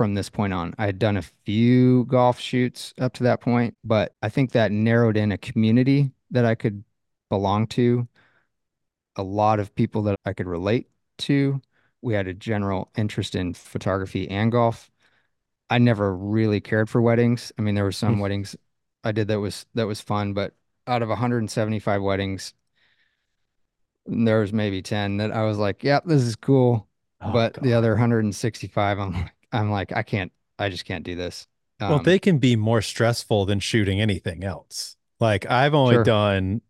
[0.00, 0.72] from this point on.
[0.78, 4.72] I had done a few golf shoots up to that point, but I think that
[4.72, 6.84] narrowed in a community that I could
[7.28, 8.08] belong to,
[9.16, 11.60] a lot of people that I could relate to.
[12.00, 14.90] We had a general interest in photography and golf.
[15.68, 17.52] I never really cared for weddings.
[17.58, 18.20] I mean, there were some hmm.
[18.20, 18.56] weddings
[19.04, 20.54] I did that was that was fun, but
[20.86, 22.54] out of 175 weddings,
[24.06, 26.88] there was maybe 10 that I was like, "Yep, this is cool."
[27.20, 31.14] Oh But the other 165, I'm like, I'm like, I can't, I just can't do
[31.16, 31.46] this.
[31.86, 34.96] Well, Um, they can be more stressful than shooting anything else.
[35.18, 36.04] Like I've only Sure.
[36.04, 36.62] done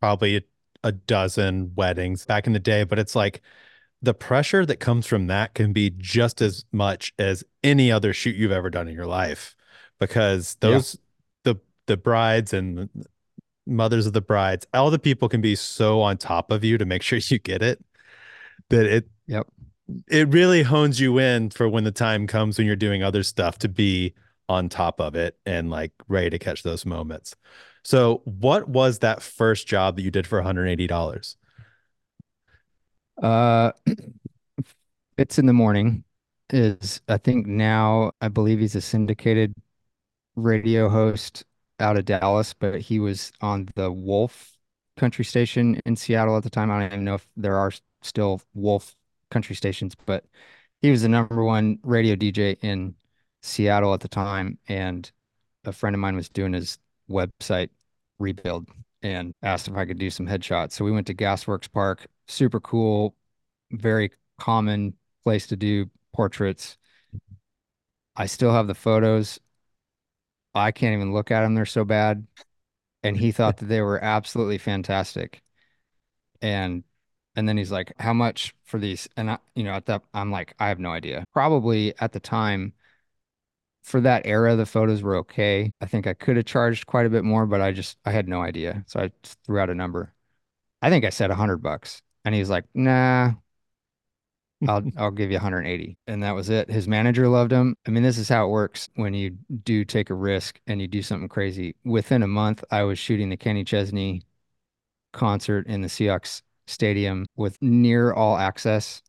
[0.00, 0.42] probably a,
[0.84, 3.42] a dozen weddings back in the day, but it's like
[4.02, 8.36] the pressure that comes from that can be just as much as any other shoot
[8.36, 9.56] you've ever done in your life
[10.00, 10.82] because Yeah.
[10.82, 10.98] those
[11.44, 12.88] the the brides and
[13.66, 16.86] mothers of the brides, all the people can be so on top of you to
[16.86, 17.84] make sure you get it
[18.70, 19.46] that it Yep.
[20.08, 23.58] It really hones you in for when the time comes when you're doing other stuff
[23.58, 24.14] to be
[24.48, 27.34] on top of it and like ready to catch those moments.
[27.84, 31.36] So, what was that first job that you did for $180?
[33.22, 33.72] Uh,
[35.16, 36.04] It's in the morning
[36.50, 39.54] is I think now I believe he's a syndicated
[40.36, 41.44] radio host
[41.80, 44.58] out of Dallas, but he was on the Wolf
[44.96, 46.70] country station in Seattle at the time.
[46.70, 47.72] I don't even know if there are
[48.02, 48.96] still Wolf
[49.30, 50.24] country stations, but
[50.82, 52.94] he was the number one radio DJ in
[53.42, 54.58] Seattle at the time.
[54.68, 55.10] And
[55.64, 56.78] a friend of mine was doing his
[57.10, 57.70] website
[58.18, 58.68] rebuild
[59.02, 60.72] and asked if I could do some headshots.
[60.72, 63.14] So we went to Gasworks Park, super cool,
[63.72, 66.76] very common place to do portraits.
[68.16, 69.38] I still have the photos.
[70.54, 71.54] I can't even look at them.
[71.54, 72.26] They're so bad.
[73.02, 75.42] And he thought that they were absolutely fantastic.
[76.42, 76.84] And
[77.36, 80.30] and then he's like, "How much for these?" And I, you know, at that I'm
[80.30, 82.74] like, "I have no idea." Probably at the time
[83.82, 85.72] for that era, the photos were okay.
[85.80, 88.28] I think I could have charged quite a bit more, but I just I had
[88.28, 88.84] no idea.
[88.86, 89.10] So I
[89.44, 90.14] threw out a number.
[90.82, 92.02] I think I said a hundred bucks.
[92.24, 93.34] And he's like, "Nah."
[94.68, 95.96] I'll I'll give you 180.
[96.06, 96.70] And that was it.
[96.70, 97.76] His manager loved him.
[97.86, 99.30] I mean, this is how it works when you
[99.64, 101.76] do take a risk and you do something crazy.
[101.84, 104.22] Within a month, I was shooting the Kenny Chesney
[105.12, 109.02] concert in the Seahawks stadium with near all access.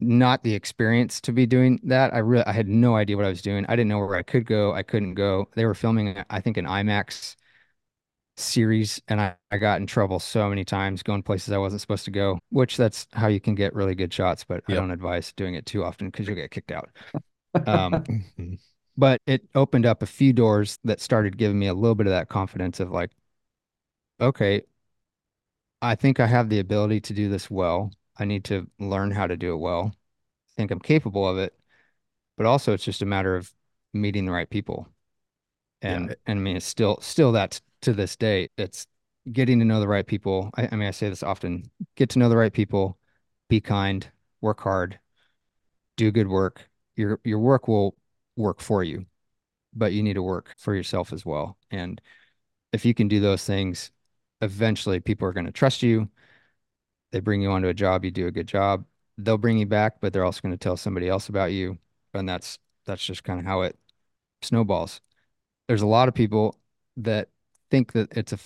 [0.00, 2.14] Not the experience to be doing that.
[2.14, 3.66] I really I had no idea what I was doing.
[3.68, 4.74] I didn't know where I could go.
[4.74, 5.48] I couldn't go.
[5.54, 7.36] They were filming, I think, an IMAX
[8.36, 12.04] series and I, I got in trouble so many times going places I wasn't supposed
[12.06, 15.32] to go, which that's how you can get really good shots, but I don't advise
[15.32, 16.90] doing it too often because you'll get kicked out.
[17.66, 18.04] Um,
[18.96, 22.12] but it opened up a few doors that started giving me a little bit of
[22.12, 23.10] that confidence of like,
[24.20, 24.62] okay,
[25.82, 27.92] I think I have the ability to do this well.
[28.18, 29.92] I need to learn how to do it well.
[29.94, 31.54] I think I'm capable of it,
[32.36, 33.52] but also it's just a matter of
[33.92, 34.88] meeting the right people.
[35.82, 35.96] Yeah.
[35.96, 38.48] And and I mean it's still still that to this day.
[38.56, 38.86] It's
[39.30, 40.50] getting to know the right people.
[40.56, 42.98] I, I mean I say this often, get to know the right people,
[43.48, 44.08] be kind,
[44.40, 44.98] work hard,
[45.96, 46.68] do good work.
[46.96, 47.96] Your your work will
[48.36, 49.06] work for you,
[49.74, 51.58] but you need to work for yourself as well.
[51.70, 52.00] And
[52.72, 53.90] if you can do those things,
[54.44, 56.10] eventually people are going to trust you.
[57.12, 58.84] They bring you onto a job, you do a good job.
[59.18, 61.78] They'll bring you back, but they're also going to tell somebody else about you.
[62.12, 63.78] And that's that's just kind of how it
[64.42, 65.00] snowballs.
[65.68, 66.58] There's a lot of people
[66.98, 67.30] that
[67.70, 68.38] think that it's a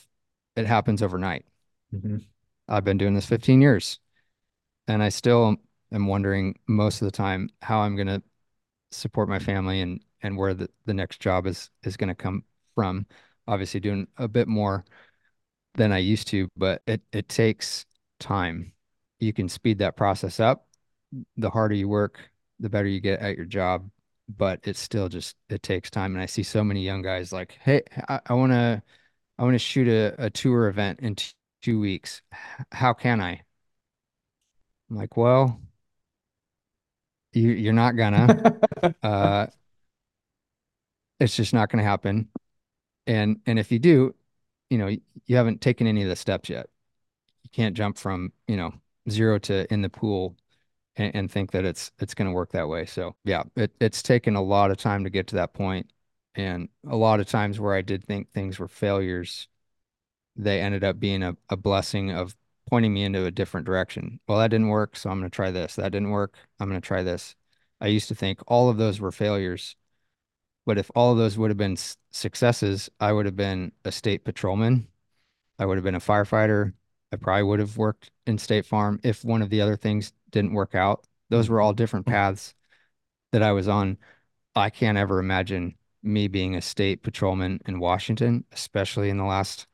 [0.57, 1.47] it happens overnight.
[1.95, 2.27] Mhm.
[2.69, 3.99] I've been doing this 15 years
[4.89, 5.57] and I still
[5.93, 8.23] am wondering most of the time how I'm going to
[8.91, 12.45] support my family and and where the, the next job is is going to come
[12.75, 13.07] from.
[13.49, 14.85] Obviously doing a bit more
[15.79, 17.87] than I used to, but it it takes
[18.21, 18.73] time.
[19.21, 20.67] You can speed that process up.
[21.38, 22.21] The harder you work,
[22.61, 23.91] the better you get at your job,
[24.29, 26.14] but it's still just it takes time.
[26.14, 28.83] And I see so many young guys like, "Hey, I, I want to
[29.38, 32.23] I want to shoot a, a tour event in t two weeks.
[32.73, 33.41] How can I?"
[34.91, 35.61] I'm like, "Well,
[37.33, 38.61] you you're not gonna.
[39.03, 39.47] Uh,
[41.21, 42.29] it's just not gonna happen.
[43.07, 44.14] And and if you do,
[44.70, 44.88] you know,
[45.26, 46.68] you haven't taken any of the steps yet.
[47.42, 48.74] You can't jump from, you know,
[49.09, 50.37] zero to in the pool
[50.96, 52.87] and, and think that it's it's going to work that way.
[52.87, 55.90] So yeah, it, it's taken a lot of time to get to that point,
[56.35, 59.48] and a lot of times where I did think things were failures,
[60.37, 62.37] they ended up being a, a blessing of
[62.68, 64.20] pointing me into a different direction.
[64.28, 65.76] Well, that didn't work, so I'm going to try this.
[65.76, 66.37] That didn't work.
[66.61, 67.35] I'm going to try this.
[67.81, 69.76] I used to think all of those were failures,
[70.68, 71.78] but if all of those would have been
[72.11, 74.87] successes, I would have been a state patrolman.
[75.59, 76.74] I would have been a firefighter.
[77.11, 80.52] I probably would have worked in State Farm if one of the other things didn't
[80.52, 81.07] work out.
[81.31, 82.16] Those were all different mm-hmm.
[82.16, 82.54] paths
[83.33, 83.96] that I was on.
[84.54, 89.66] I can't ever imagine me being a state patrolman in Washington, especially in the last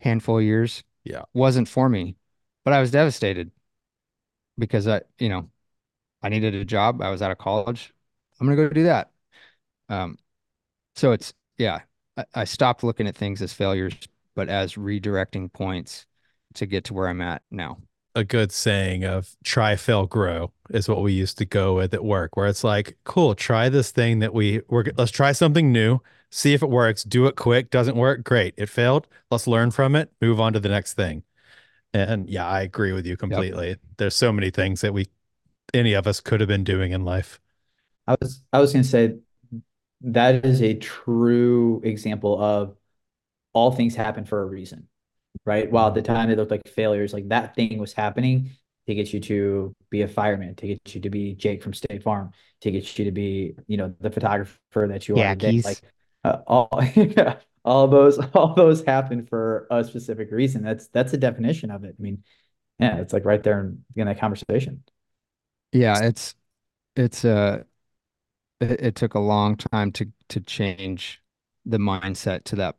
[0.00, 0.84] handful of years.
[1.02, 1.22] Yeah.
[1.32, 2.16] Wasn't for me,
[2.62, 3.52] but I was devastated
[4.58, 5.48] because I, you know,
[6.22, 7.00] I needed a job.
[7.00, 7.94] I was out of college.
[8.38, 9.09] I'm gonna go do that.
[9.90, 10.18] Um,
[10.96, 11.80] so it's yeah,
[12.16, 13.94] I, I stopped looking at things as failures,
[14.36, 16.06] but as redirecting points
[16.54, 17.78] to get to where I'm at now.
[18.14, 22.04] a good saying of try fail grow is what we used to go with at
[22.04, 26.00] work where it's like cool try this thing that we we're let's try something new
[26.30, 29.94] see if it works do it quick doesn't work great it failed let's learn from
[29.94, 31.22] it move on to the next thing.
[31.94, 33.76] And yeah i agree with you completely.
[33.98, 35.06] There's so many things that we
[35.74, 37.40] any of us could have been doing in life.
[38.06, 39.16] I was I was gonna say
[40.02, 42.76] that is a true example of
[43.52, 44.88] all things happen for a reason,
[45.46, 45.70] right?
[45.70, 48.50] While at the time it looked like failures, like that thing was happening
[48.86, 52.02] to get you to be a fireman, to get you to be Jake from State
[52.02, 52.32] Farm,
[52.62, 54.58] to get you to be, you know, the photographer
[54.88, 55.54] that you Yeah, are today.
[55.54, 55.64] Keith.
[55.64, 55.82] Like
[56.24, 56.68] uh, all
[57.64, 60.62] all those all those happen for a specific reason.
[60.62, 61.96] That's that's a definition of it.
[61.98, 62.24] I mean,
[62.78, 64.84] yeah, it's like right there in, in that conversation.
[65.72, 66.34] Yeah, it's
[66.96, 67.64] it's uh
[68.60, 71.22] it, it took a long time to to change
[71.66, 72.76] the mindset to that.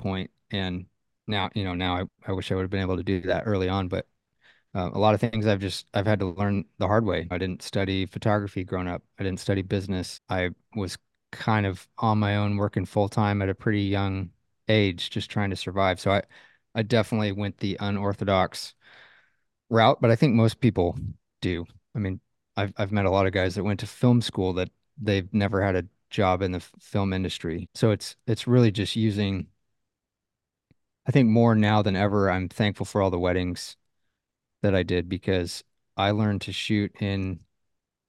[0.52, 0.86] And
[1.28, 3.44] now, you know, now I, I wish I would have been able to do that
[3.46, 4.08] early on, but
[4.76, 7.28] uh, a lot of things I've just I've had to learn the hard way.
[7.32, 9.04] I didn't study photography growing up.
[9.19, 10.21] I didn't study business.
[10.29, 10.98] I was
[11.32, 14.32] kind of on my own working full time at a pretty young
[14.69, 16.00] age, just trying to survive.
[16.00, 16.23] So I
[16.75, 18.75] I definitely went the unorthodox
[19.69, 20.98] route, but I think most people
[21.42, 21.65] do.
[21.96, 22.19] I mean,
[22.58, 24.69] I've I've met a lot of guys that went to film school that
[25.02, 27.69] they've never had a job in the film industry.
[27.75, 29.47] So it's it's really just using
[31.06, 33.75] I think more now than ever, I'm thankful for all the weddings
[34.63, 35.63] that I did because
[35.97, 37.41] I learned to shoot in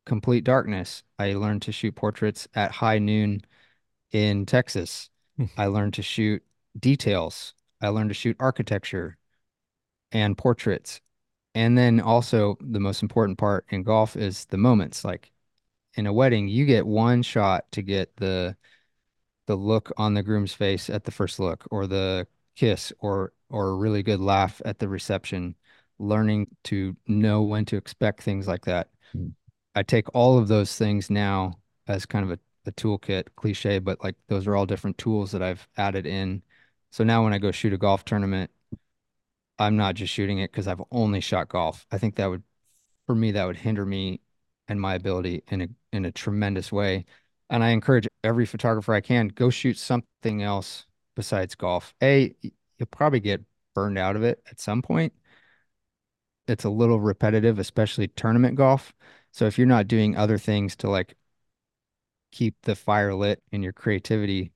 [0.06, 1.04] complete darkness.
[1.18, 3.42] I learned to shoot portraits at high noon
[4.12, 5.10] in Texas.
[5.58, 6.44] I learned to shoot
[6.78, 7.54] details.
[7.82, 9.18] I learned to shoot architecture
[10.12, 11.00] and portraits
[11.54, 15.04] And then also the most important part in golf is the moments.
[15.04, 15.31] Like
[15.94, 18.56] in a wedding, you get one shot to get the
[19.46, 23.68] the look on the groom's face at the first look or the kiss or or
[23.70, 25.54] a really good laugh at the reception,
[25.98, 28.88] learning to know when to expect things like that.
[29.14, 29.32] Mm.
[29.74, 34.02] I take all of those things now as kind of a, a toolkit cliche, but
[34.02, 36.42] like those are all different tools that I've added in.
[36.90, 38.50] So now when I go shoot a golf tournament,
[39.58, 41.86] I'm not just shooting it because I've only shot golf.
[41.90, 42.42] I think that would,
[43.06, 44.20] for me, that would hinder me
[44.68, 47.04] and my ability in a in a tremendous way.
[47.50, 50.86] And I encourage every photographer I can go shoot something else
[51.16, 51.94] besides golf.
[52.02, 53.42] A, you'll probably get
[53.74, 55.12] burned out of it at some point.
[56.48, 58.92] It's a little repetitive, especially tournament golf.
[59.30, 61.14] So if you're not doing other things to like
[62.30, 64.52] keep the fire lit in your creativity,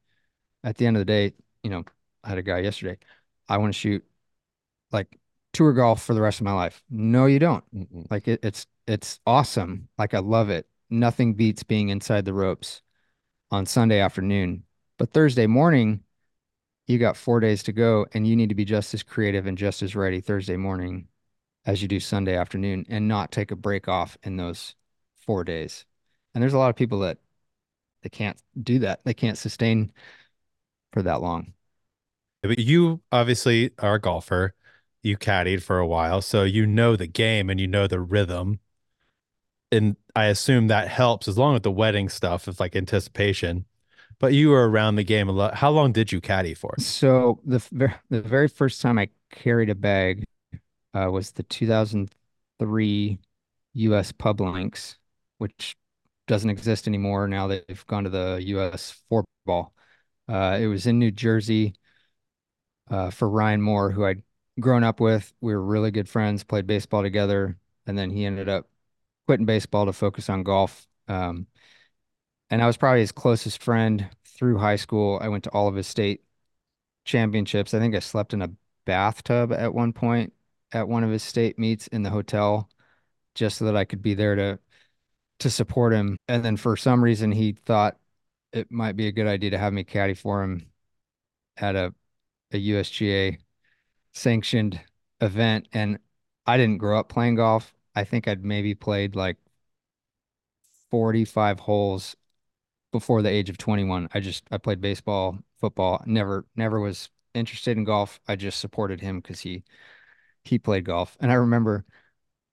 [0.64, 1.84] at the end of the day, you know,
[2.24, 2.98] I had a guy yesterday.
[3.48, 4.04] I want to shoot
[4.92, 5.18] like
[5.52, 6.82] tour golf for the rest of my life.
[6.90, 7.64] No, you don't.
[7.74, 8.10] Mm-mm.
[8.10, 9.88] Like it, it's it's awesome.
[9.98, 10.66] Like I love it.
[10.90, 12.82] Nothing beats being inside the ropes
[13.50, 14.64] on Sunday afternoon.
[14.98, 16.02] But Thursday morning,
[16.86, 19.58] you got four days to go, and you need to be just as creative and
[19.58, 21.08] just as ready Thursday morning
[21.64, 24.76] as you do Sunday afternoon, and not take a break off in those
[25.16, 25.84] four days.
[26.32, 27.18] And there's a lot of people that
[28.02, 29.00] they can't do that.
[29.04, 29.92] They can't sustain
[30.92, 31.54] for that long.
[32.42, 34.54] But you obviously are a golfer.
[35.02, 38.60] You caddied for a while, so you know the game and you know the rhythm.
[39.72, 43.64] And I assume that helps as long as the wedding stuff is like anticipation.
[44.18, 45.56] But you were around the game a lot.
[45.56, 46.74] How long did you caddy for?
[46.78, 47.60] So the
[48.08, 50.24] the very first time I carried a bag
[50.94, 53.18] uh, was the 2003
[53.74, 54.12] U.S.
[54.12, 54.96] Pub Links,
[55.38, 55.76] which
[56.26, 57.28] doesn't exist anymore.
[57.28, 59.02] Now they've gone to the U.S.
[59.08, 59.74] four ball.
[60.28, 61.74] Uh, it was in New Jersey
[62.90, 64.22] uh, for Ryan Moore, who I'd
[64.58, 65.32] grown up with.
[65.40, 68.68] We were really good friends, played baseball together, and then he ended up
[69.26, 70.86] quitting baseball to focus on golf.
[71.08, 71.46] Um,
[72.50, 75.18] and I was probably his closest friend through high school.
[75.20, 76.22] I went to all of his state
[77.04, 77.74] championships.
[77.74, 78.50] I think I slept in a
[78.84, 80.32] bathtub at one point
[80.72, 82.68] at one of his state meets in the hotel
[83.34, 84.58] just so that I could be there to
[85.40, 86.18] to support him.
[86.28, 87.98] And then for some reason he thought
[88.52, 90.70] it might be a good idea to have me caddy for him
[91.58, 91.94] at a
[92.52, 93.38] a USGA
[94.12, 94.80] sanctioned
[95.20, 95.68] event.
[95.72, 96.00] And
[96.46, 97.74] I didn't grow up playing golf.
[97.96, 99.38] I think I'd maybe played like
[100.90, 102.14] 45 holes
[102.92, 104.08] before the age of 21.
[104.14, 108.20] I just I played baseball, football, never never was interested in golf.
[108.28, 109.64] I just supported him because he
[110.44, 111.16] he played golf.
[111.20, 111.84] And I remember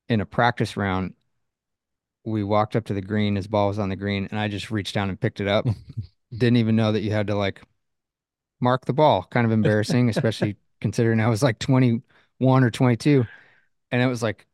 [0.10, 1.14] in a practice round,
[2.26, 4.72] we walked up to the green, his ball was on the green, and I just
[4.72, 5.68] reached down and picked it up.
[6.32, 7.62] Didn't even know that you had to like
[8.60, 9.28] mark the ball.
[9.30, 13.26] Kind of embarrassing, especially considering I was like 21 or 22.
[13.92, 14.48] And it was like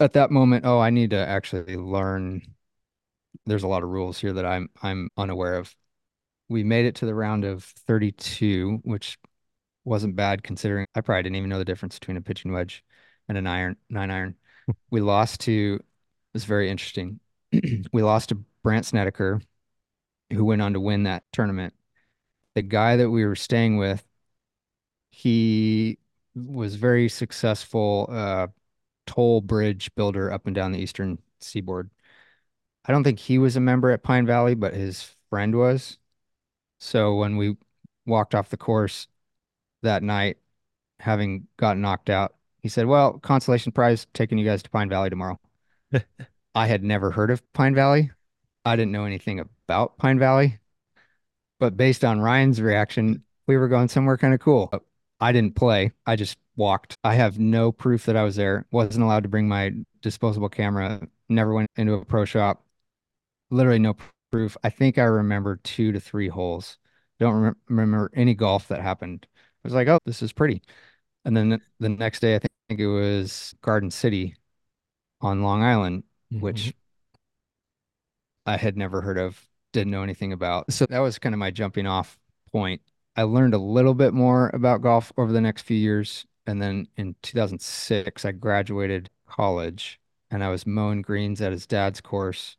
[0.00, 2.42] at that moment, oh, I need to actually learn.
[3.46, 5.74] There's a lot of rules here that I'm I'm unaware of.
[6.48, 9.18] We made it to the round of 32, which
[9.84, 12.84] wasn't bad considering I probably didn't even know the difference between a pitching wedge
[13.28, 14.36] and an iron nine iron.
[14.90, 15.84] we lost to it
[16.34, 17.20] was very interesting.
[17.92, 19.40] we lost to Brandt Snedeker,
[20.32, 21.74] who went on to win that tournament.
[22.54, 24.04] The guy that we were staying with,
[25.10, 25.98] he
[26.34, 28.46] was very successful uh,
[29.06, 31.90] toll bridge builder up and down the eastern seaboard.
[32.84, 35.98] I don't think he was a member at Pine Valley, but his friend was.
[36.78, 37.56] So when we
[38.06, 39.06] walked off the course
[39.82, 40.38] that night,
[40.98, 45.10] having gotten knocked out, he said, Well, consolation prize taking you guys to Pine Valley
[45.10, 45.38] tomorrow.
[46.54, 48.10] I had never heard of Pine Valley.
[48.64, 50.58] I didn't know anything about Pine Valley,
[51.58, 54.72] but based on Ryan's reaction, we were going somewhere kind of cool.
[55.20, 55.92] I didn't play.
[56.06, 56.94] I just walked.
[57.02, 58.66] I have no proof that I was there.
[58.70, 61.08] Wasn't allowed to bring my disposable camera.
[61.28, 62.64] Never went into a pro shop.
[63.50, 63.96] Literally no
[64.30, 64.56] proof.
[64.62, 66.78] I think I remember two to three holes.
[67.18, 69.26] Don't rem remember any golf that happened.
[69.34, 70.62] I was like, oh, this is pretty.
[71.24, 74.36] And then the, next day, I think it was Garden City
[75.20, 76.40] on Long Island, Mhm.
[76.40, 76.74] which
[78.46, 80.72] I had never heard of, didn't know anything about.
[80.72, 82.18] So that was kind of my jumping off
[82.52, 82.82] point.
[83.16, 86.26] I learned a little bit more about golf over the next few years.
[86.50, 92.00] And then in 2006, I graduated college and I was mowing greens at his dad's
[92.00, 92.56] course,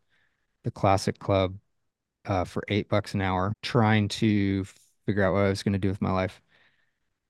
[0.63, 1.57] the Classic Club,
[2.25, 4.63] uh, for eight bucks an hour, trying to
[5.05, 6.41] figure out what I was going to do with my life.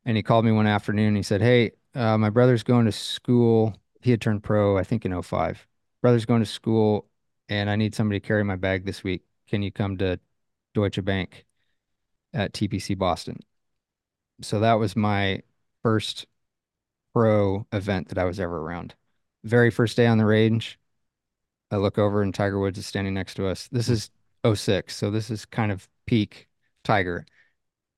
[0.06, 3.76] And he called me one afternoon he said, Hey, uh, my brother's going to school.
[4.02, 5.68] He had turned pro, I think, in 05.
[6.02, 7.08] Brother's going to school
[7.50, 9.24] and I need somebody to carry my bag this week.
[9.48, 10.20] Can you come to
[10.74, 11.46] Deutsche Bank
[12.34, 13.40] at TPC Boston?
[14.42, 15.42] So that was my
[15.84, 16.26] first
[17.14, 18.96] pro event that I was ever around.
[19.44, 20.80] Very first day on the range,
[21.72, 23.68] I look over and Tiger Woods is standing next to us.
[23.72, 24.12] This is
[24.46, 26.48] 06, so this is kind of peak
[26.84, 27.26] Tiger.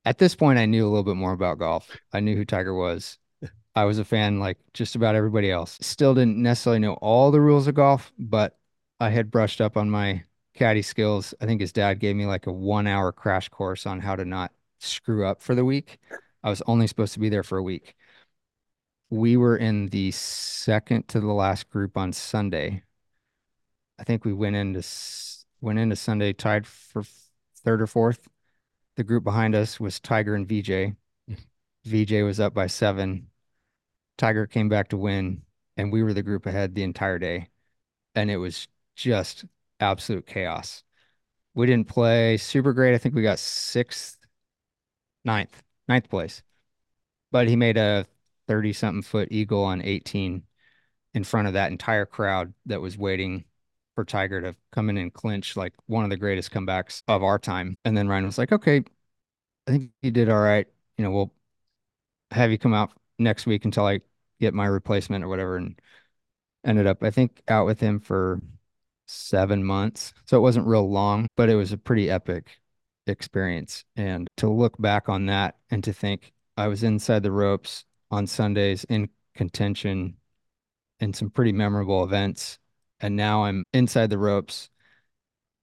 [0.06, 1.96] At this point, I knew a little bit more about golf.
[2.12, 3.18] I knew who Tiger was.
[3.76, 5.78] I was a fan like just about everybody else.
[5.82, 8.58] Still didn't necessarily know all the rules of golf, but
[9.00, 11.34] I had brushed up on my caddy skills.
[11.42, 14.26] I think his dad gave me like a one hour crash course on how to
[14.26, 16.00] not screw up for the week.
[16.44, 17.96] I was only supposed to be there for a week.
[19.14, 22.82] We were in the second to the last group on Sunday.
[24.00, 24.84] I think we went into
[25.62, 27.04] went into Sunday tied for
[27.58, 28.28] third or fourth.
[28.96, 30.96] The group behind us was Tiger and VJ.
[31.30, 31.36] Mm-hmm.
[31.86, 33.28] VJ was up by seven.
[34.18, 35.44] Tiger came back to win,
[35.78, 37.50] and we were the group ahead the entire day.
[38.16, 39.46] And it was just
[39.80, 40.84] absolute chaos.
[41.54, 42.96] We didn't play super great.
[42.96, 44.18] I think we got sixth,
[45.24, 46.42] ninth, ninth place.
[47.32, 48.08] But he made a
[48.48, 50.44] 30 something foot eagle on 18
[51.14, 53.46] in front of that entire crowd that was waiting
[53.96, 57.38] for Tiger to come in and clinch like one of the greatest comebacks of our
[57.38, 57.78] time.
[57.86, 58.84] And then Ryan was like, okay,
[59.68, 60.68] I think you did all right.
[60.98, 61.34] You know, we'll
[62.32, 64.02] have you come out next week until I
[64.40, 65.58] get my replacement or whatever.
[65.58, 65.80] And
[66.66, 68.40] ended up, I think, out with him for
[69.08, 70.14] seven months.
[70.26, 72.60] So it wasn't real long, but it was a pretty epic
[73.08, 73.86] experience.
[73.96, 78.28] And to look back on that and to think I was inside the ropes on
[78.28, 80.18] Sundays in contention
[81.00, 82.60] in some pretty memorable events.
[83.02, 84.70] And now I'm inside the ropes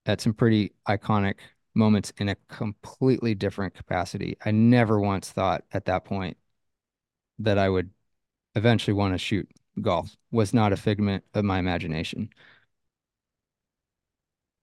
[0.04, 1.36] at some pretty iconic
[1.74, 4.36] moments in a completely different capacity.
[4.44, 6.36] I never once thought at that point
[7.38, 7.90] that I would
[8.54, 9.48] eventually want to shoot
[9.80, 12.28] golf was not a figment of my imagination.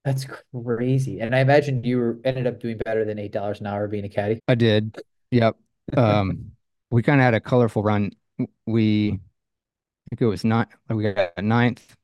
[0.03, 1.19] That's crazy.
[1.19, 4.09] And I imagine you ended up doing better than eight dollars an hour being a
[4.09, 4.39] caddy.
[4.47, 4.95] I did.
[5.31, 5.57] Yep.
[5.95, 6.51] Um,
[6.91, 8.11] we kind of had a colorful run.
[8.65, 9.19] We, I
[10.09, 10.69] think it was not.
[10.89, 11.95] We got ninth,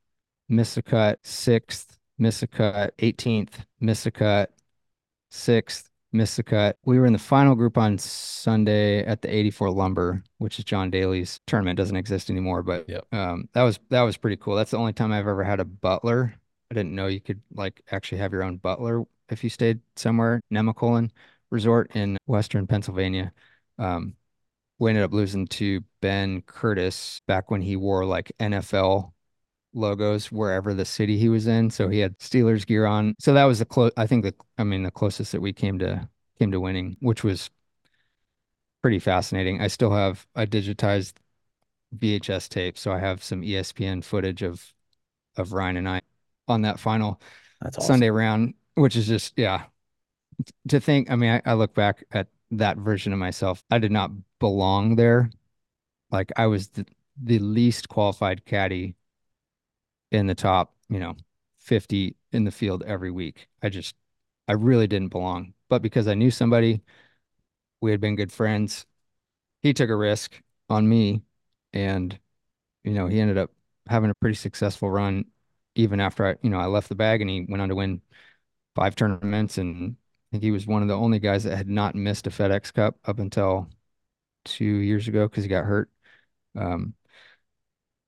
[0.49, 4.51] missed a cut, sixth, missed a cut, 18th, missed a cut,
[5.31, 6.77] sixth, missed a cut.
[6.85, 10.89] We were in the final group on Sunday at the 84 Lumber, which is John
[10.91, 11.77] Daly's tournament.
[11.77, 13.07] Doesn't exist anymore, but Yep.
[13.11, 14.55] um, that was that was pretty cool.
[14.55, 16.35] That's the only time I've ever had a butler.
[16.71, 20.41] I didn't know you could like actually have your own butler if you stayed somewhere.
[20.51, 21.11] Nemacolin
[21.49, 23.31] Resort in Western Pennsylvania.
[23.77, 24.15] Um,
[24.79, 29.13] we ended up losing to Ben Curtis back when he wore like NFL
[29.73, 31.69] logos wherever the city he was in.
[31.69, 33.15] So he had Steelers gear on.
[33.19, 33.91] So that was the close.
[33.97, 36.07] I think the I mean the closest that we came to
[36.39, 37.49] came to winning, which was
[38.81, 39.61] pretty fascinating.
[39.61, 41.13] I still have I digitized
[41.97, 44.73] VHS tape, so I have some ESPN footage of
[45.37, 46.01] of Ryan and I
[46.47, 47.21] on that final
[47.65, 47.83] awesome.
[47.83, 49.63] Sunday round, which is just yeah.
[50.69, 52.27] To think, I mean, I, I look back at
[52.59, 53.63] that version of myself.
[53.71, 55.29] I did not belong there.
[56.11, 56.85] Like I was the,
[57.21, 58.95] the least qualified caddy
[60.11, 61.15] in the top, you know,
[61.59, 63.47] 50 in the field every week.
[63.61, 63.95] I just,
[64.47, 65.53] I really didn't belong.
[65.69, 66.81] But because I knew somebody,
[67.81, 68.85] we had been good friends,
[69.61, 71.23] he took a risk on me.
[71.73, 72.17] And,
[72.83, 73.51] you know, he ended up
[73.87, 75.25] having a pretty successful run
[75.75, 78.01] even after I, you know, I left the bag and he went on to win
[78.75, 79.57] five tournaments.
[79.57, 79.97] And
[80.33, 82.97] think he was one of the only guys that had not missed a FedEx Cup
[83.05, 83.69] up until
[84.45, 85.91] two years ago because he got hurt.
[86.57, 86.95] Um,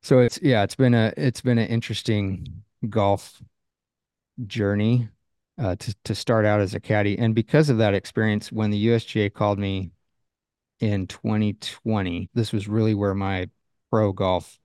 [0.01, 3.41] so it's yeah, it's been a it's been an interesting golf
[4.47, 5.09] journey
[5.59, 8.87] uh, to to start out as a caddy, and because of that experience, when the
[8.87, 9.91] USGA called me
[10.79, 13.49] in 2020, this was really where my
[13.91, 14.59] pro golf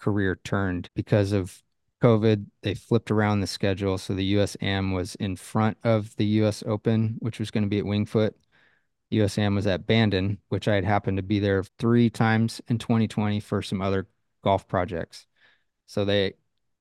[0.00, 1.62] career turned because of
[2.04, 2.44] COVID.
[2.60, 7.16] They flipped around the schedule, so the USAM was in front of the US Open,
[7.20, 8.36] which was going to be at Winged Foot.
[9.10, 13.40] USAM was at Bandon, which I had happened to be there three times in 2020
[13.40, 14.06] for some other
[14.42, 15.26] golf projects.
[15.86, 16.34] So they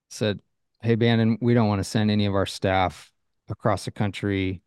[0.09, 0.41] said,
[0.81, 3.13] Hey, Bandon, we don't want to send any of our staff
[3.47, 4.61] across the country,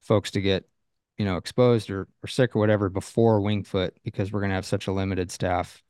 [0.00, 0.68] folks to get,
[1.16, 4.66] you know, exposed or, or sick or whatever before Wingfoot because we're going to have
[4.66, 5.84] such a limited staff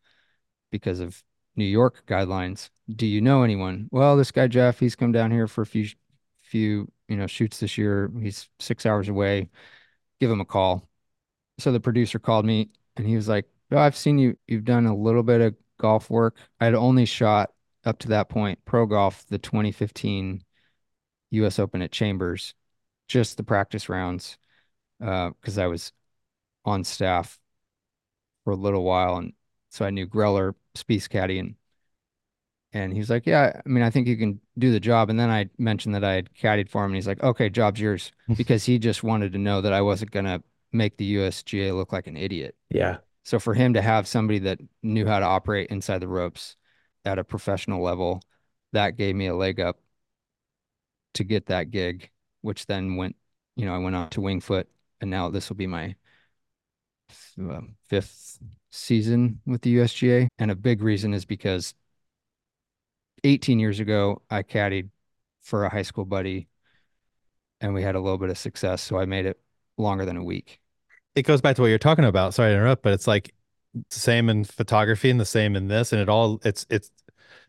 [0.71, 1.23] because of
[1.57, 2.71] New York guidelines.
[2.95, 3.89] Do you know anyone?
[3.91, 5.89] Well, this guy Jeff, he's come down here for a few
[6.43, 8.11] few, you know, shoots this year.
[8.21, 9.49] He's 6 hours away.
[10.21, 10.89] Give him a call.
[11.59, 14.87] So the producer called me and he was like, oh, I've seen you you've done
[14.87, 16.37] a little bit of golf work.
[16.61, 17.51] I'd only shot
[17.85, 20.43] up to that point pro golf the 2015
[21.31, 22.55] US Open at Chambers,
[23.09, 24.39] just the practice rounds,
[24.99, 25.93] because uh, I was
[26.65, 27.39] on staff
[28.45, 29.33] for a little while, and
[29.77, 31.55] so I knew Greller, Spieth caddy, and
[32.73, 35.21] and he was like, "Yeah, I mean, I think you can do the job." And
[35.21, 38.13] then I mentioned that I had caddied for him, and he's like, "Okay, job's yours,"
[38.37, 42.07] because he just wanted to know that I wasn't gonna make the USGA look like
[42.07, 42.57] an idiot.
[42.71, 42.99] Yeah.
[43.23, 46.57] So for him to have somebody that knew how to operate inside the ropes
[47.05, 48.23] at a professional level,
[48.73, 49.79] that gave me a leg up
[51.15, 52.11] to get that gig,
[52.41, 53.17] which then went,
[53.57, 54.67] you know, I went on to Wingfoot,
[55.01, 55.97] and now this will be my
[57.39, 58.39] uh, fifth
[58.77, 60.29] season with the USGA.
[60.39, 61.75] And a big reason is because
[63.25, 64.91] 18 years ago, I caddied
[65.43, 66.49] for a high school buddy
[67.61, 68.83] and we had a little bit of success.
[68.83, 69.41] So I made it
[69.79, 70.61] longer than a week.
[71.15, 72.35] It goes back to what you're talking about.
[72.35, 73.33] Sorry to interrupt, but it's like
[73.73, 75.93] the same in photography and the same in this.
[75.93, 76.91] And it all, it's, it's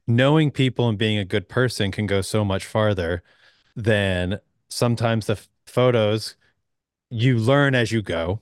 [0.07, 3.23] knowing people and being a good person can go so much farther
[3.75, 6.35] than sometimes the photos
[7.09, 8.41] you learn as you go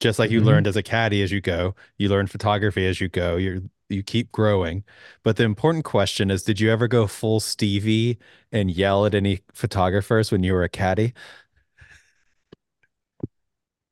[0.00, 0.48] just like you mm-hmm.
[0.48, 4.02] learned as a caddy as you go you learn photography as you go you you
[4.02, 4.82] keep growing.
[5.22, 8.18] But the important question is did you ever go full stevie
[8.52, 11.14] and yell at any photographers when you were a caddy?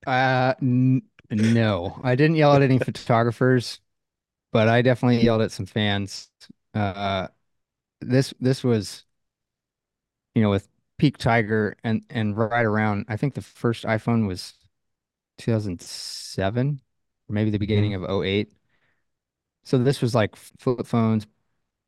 [0.06, 2.00] Uh n- no.
[2.02, 3.80] I didn't yell at any photographers
[4.52, 6.30] but i definitely yelled at some fans.
[6.74, 7.28] Uh
[8.00, 9.04] this this was
[10.34, 14.54] you know with peak tiger and and right around i think the first iphone was
[15.38, 16.80] 2007
[17.28, 18.04] or maybe the beginning mm-hmm.
[18.04, 18.52] of 08.
[19.64, 21.26] So this was like flip phones,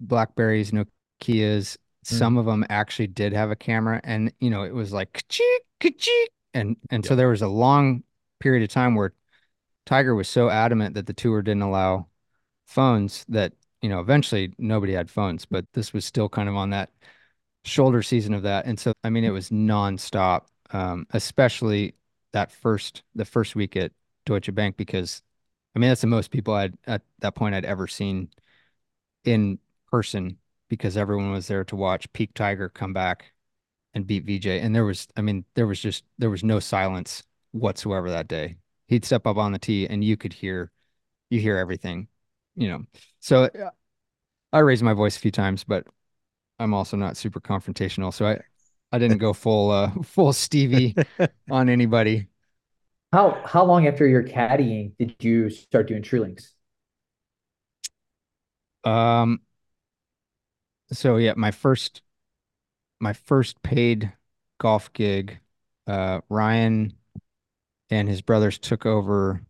[0.01, 0.87] Blackberries, Nokias.
[1.77, 2.17] Mm-hmm.
[2.17, 5.63] Some of them actually did have a camera, and you know it was like ka-cheek,
[5.81, 6.31] ka-cheek.
[6.55, 8.03] and and so there was a long
[8.41, 9.13] period of time where
[9.85, 12.07] Tiger was so adamant that the tour didn't allow
[12.67, 16.71] phones that you know eventually nobody had phones, but this was still kind of on
[16.71, 16.91] that
[17.65, 21.95] shoulder season of that, and so I mean it was nonstop, um, especially
[22.37, 23.93] that first the first week at
[24.27, 25.23] Deutsche Bank because
[25.75, 28.29] I mean that's the most people I'd at that point I'd ever seen
[29.25, 29.59] in
[29.91, 30.37] person
[30.69, 33.33] because everyone was there to watch Peak Tiger come back
[33.95, 37.23] and beat VJ and there was I mean there was just there was no silence
[37.53, 38.57] whatsoever that day.
[38.87, 40.71] He'd step up on the tee and you could hear
[41.31, 42.07] you hear everything,
[42.55, 42.85] you know.
[43.21, 43.71] So uh,
[44.53, 45.87] I raised my voice a few times, but
[46.59, 48.13] I'm also not super confrontational.
[48.13, 48.41] So I
[48.93, 50.95] I didn't go full uh full Stevie
[51.51, 52.29] on anybody.
[53.13, 56.55] How how long after your caddying did you start doing true links?
[58.85, 59.41] Um
[60.93, 62.03] so yeah, my first
[63.01, 64.13] my first paid
[64.61, 65.41] golf gig,
[65.87, 66.95] uh Ryan
[67.91, 69.43] and his brothers took over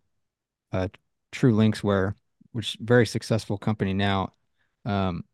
[0.73, 0.89] uh
[1.33, 2.17] True Links where
[2.53, 4.35] which is a very successful company now.
[4.87, 5.25] Um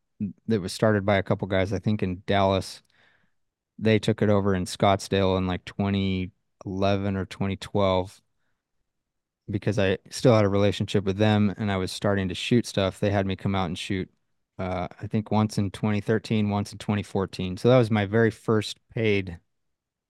[0.49, 2.83] that was started by a couple guys, I think in Dallas
[3.83, 8.21] they took it over in Scottsdale in like 2011 or 2012
[9.51, 13.01] because I still had a relationship with them and I was starting to shoot stuff.
[13.01, 14.09] They had me come out and shoot
[14.59, 17.57] uh, I think once in 2013, once in 2014.
[17.57, 19.39] So that was my very first paid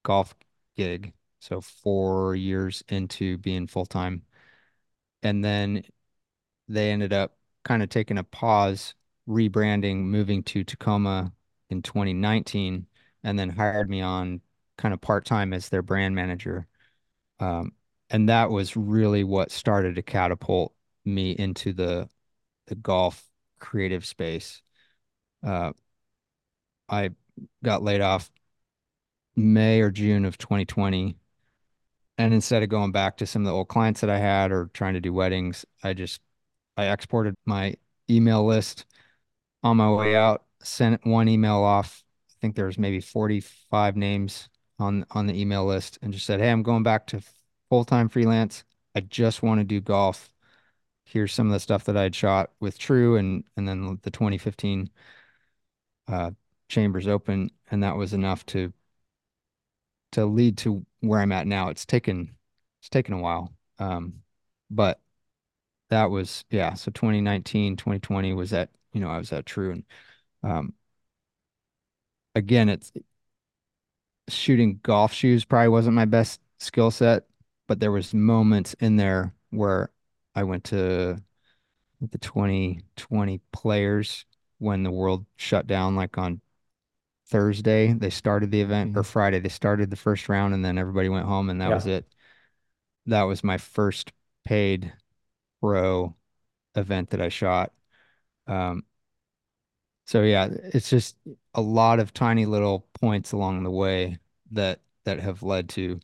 [0.04, 0.34] golf
[0.76, 1.14] gig.
[1.40, 4.22] So 4 years into being full time.
[5.22, 5.84] And then
[6.68, 8.94] they ended up kind of taking a pause,
[9.28, 11.32] rebranding, moving to Tacoma
[11.70, 12.86] in 2019
[13.24, 14.40] and then hired me on
[14.78, 16.66] kind of part time as their brand manager.
[17.40, 17.72] Um,
[18.10, 22.08] and that was really what started to catapult me into the
[22.66, 24.62] the golf creative space.
[25.44, 25.72] Uh,
[26.88, 27.10] I
[27.64, 28.30] got laid off
[29.36, 31.16] May or June of 2020.
[32.18, 34.70] And instead of going back to some of the old clients that I had or
[34.74, 36.20] trying to do weddings, I just
[36.76, 37.74] I exported my
[38.08, 38.86] email list
[39.62, 42.04] on my way out, sent one email off
[42.42, 46.50] think there was maybe 45 names on on the email list and just said, "Hey,
[46.50, 47.22] I'm going back to
[47.70, 48.64] full-time freelance.
[48.94, 50.32] I just want to do golf.
[51.04, 54.90] Here's some of the stuff that I'd shot with True and and then the 2015
[56.08, 56.32] uh,
[56.68, 58.72] Chambers Open, and that was enough to
[60.12, 61.68] to lead to where I'm at now.
[61.68, 62.36] It's taken
[62.80, 64.22] it's taken a while, um,
[64.70, 65.00] but
[65.90, 66.74] that was yeah.
[66.74, 69.84] So 2019, 2020 was at you know I was at True and
[70.42, 70.74] um,
[72.34, 72.92] again, it's
[74.28, 77.24] shooting golf shoes probably wasn't my best skill set,
[77.68, 79.90] but there was moments in there where
[80.34, 81.20] I went to
[82.00, 84.24] the 2020 players
[84.58, 86.40] when the world shut down like on
[87.28, 88.98] Thursday they started the event mm-hmm.
[88.98, 91.74] or Friday they started the first round and then everybody went home and that yeah.
[91.74, 92.06] was it.
[93.06, 94.12] That was my first
[94.44, 94.92] paid
[95.60, 96.14] pro
[96.74, 97.72] event that I shot.
[98.46, 98.84] Um,
[100.06, 101.16] so yeah, it's just
[101.54, 104.18] a lot of tiny little points along the way
[104.52, 106.00] that that have led to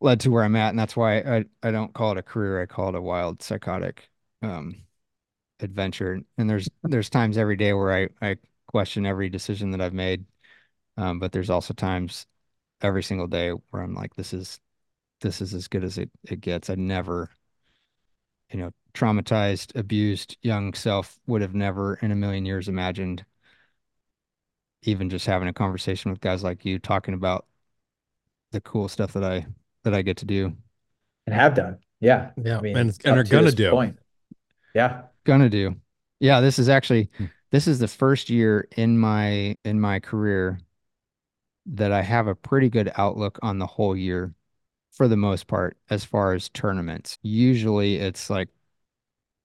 [0.00, 2.62] led to where I'm at, and that's why I I don't call it a career.
[2.62, 4.10] I call it a wild psychotic
[4.42, 4.76] um
[5.60, 6.20] adventure.
[6.38, 8.36] And there's there's times every day where I I
[8.68, 10.26] question every decision that I've made,
[10.96, 12.26] um, but there's also times
[12.82, 14.60] every single day where I'm like, this is
[15.22, 16.70] this is as good as it it gets.
[16.70, 17.30] I never
[18.50, 23.24] you know, traumatized, abused young self would have never in a million years imagined
[24.82, 27.46] even just having a conversation with guys like you talking about
[28.52, 29.46] the cool stuff that I
[29.82, 30.56] that I get to do
[31.26, 31.78] and have done.
[32.00, 32.30] Yeah.
[32.42, 32.58] Yeah.
[32.58, 33.70] I mean, and, and are gonna do.
[33.70, 33.98] Point.
[34.74, 35.02] Yeah.
[35.24, 35.76] Gonna do.
[36.20, 37.26] Yeah, this is actually hmm.
[37.50, 40.60] this is the first year in my in my career
[41.66, 44.32] that I have a pretty good outlook on the whole year
[44.92, 47.18] for the most part as far as tournaments.
[47.22, 48.48] Usually it's like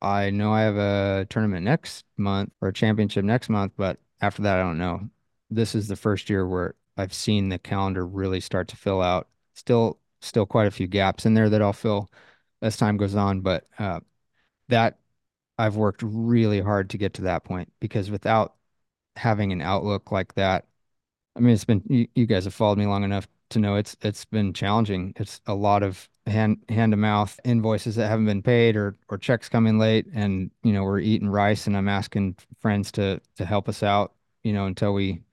[0.01, 4.41] I know I have a tournament next month or a championship next month, but after
[4.43, 5.09] that I don't know.
[5.49, 9.27] This is the first year where I've seen the calendar really start to fill out.
[9.53, 12.09] Still still quite a few gaps in there that I'll fill
[12.61, 13.99] as time goes on, but uh,
[14.69, 14.99] that
[15.59, 18.55] I've worked really hard to get to that point because without
[19.17, 20.67] having an outlook like that,
[21.35, 23.95] I mean, it's been you, you guys have followed me long enough to know it's
[24.01, 25.13] it's been challenging.
[25.17, 29.17] It's a lot of hand hand to mouth invoices that haven't been paid or or
[29.17, 33.45] checks coming late, and you know we're eating rice, and I'm asking friends to to
[33.45, 34.13] help us out,
[34.43, 35.24] you know, until we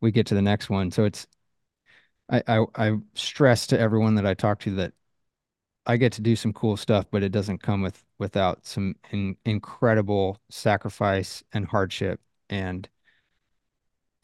[0.00, 0.90] we get to the next one.
[0.90, 1.26] So it's
[2.30, 4.92] I I, I stress to everyone that I talk to that
[5.86, 9.36] I get to do some cool stuff, but it doesn't come with without some in,
[9.44, 12.20] incredible sacrifice and hardship
[12.50, 12.88] and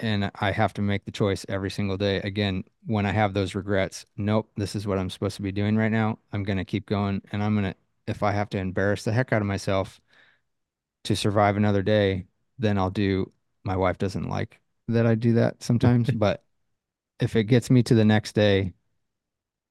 [0.00, 2.18] and I have to make the choice every single day.
[2.18, 5.76] Again, when I have those regrets, nope, this is what I'm supposed to be doing
[5.76, 6.18] right now.
[6.32, 9.12] I'm going to keep going and I'm going to if I have to embarrass the
[9.12, 10.00] heck out of myself
[11.04, 12.26] to survive another day,
[12.58, 13.30] then I'll do
[13.64, 16.44] my wife doesn't like that I do that sometimes, but
[17.20, 18.72] if it gets me to the next day,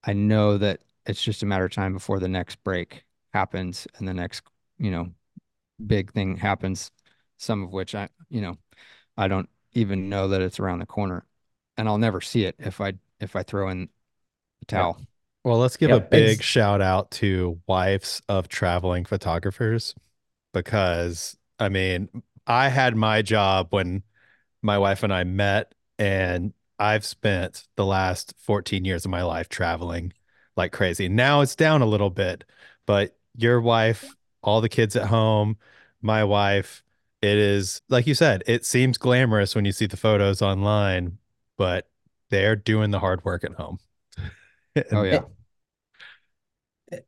[0.04, 3.04] I know that it's just a matter of time before the next break
[3.34, 4.44] happens and the next,
[4.78, 5.10] you know,
[5.86, 6.92] big thing happens,
[7.38, 8.58] some of which I, you know,
[9.18, 11.26] I don't even know that it's around the corner.
[11.78, 13.90] And I'll never see it if I if I throw in
[14.60, 15.00] the towel.
[15.44, 16.08] Well, let's give yep.
[16.08, 16.44] a big it's...
[16.44, 19.96] shout out to wives of traveling photographers
[20.54, 22.10] because I mean,
[22.46, 24.04] I had my job when
[24.62, 29.50] my wife and I met and I've spent the last 14 years of my life
[29.50, 30.14] traveling
[30.56, 31.08] like crazy.
[31.08, 32.44] Now it's down a little bit,
[32.86, 35.58] but your wife, all the kids at home,
[36.02, 36.84] my wife,
[37.22, 41.18] it is like you said, it seems glamorous when you see the photos online,
[41.58, 41.88] but
[42.30, 43.80] they're doing the hard work at home.
[44.92, 45.22] oh yeah.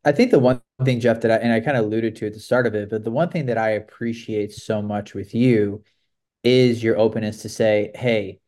[0.04, 2.34] I think the one thing, Jeff, that I and I kind of alluded to at
[2.34, 5.84] the start of it, but the one thing that I appreciate so much with you
[6.44, 8.40] is your openness to say, hey,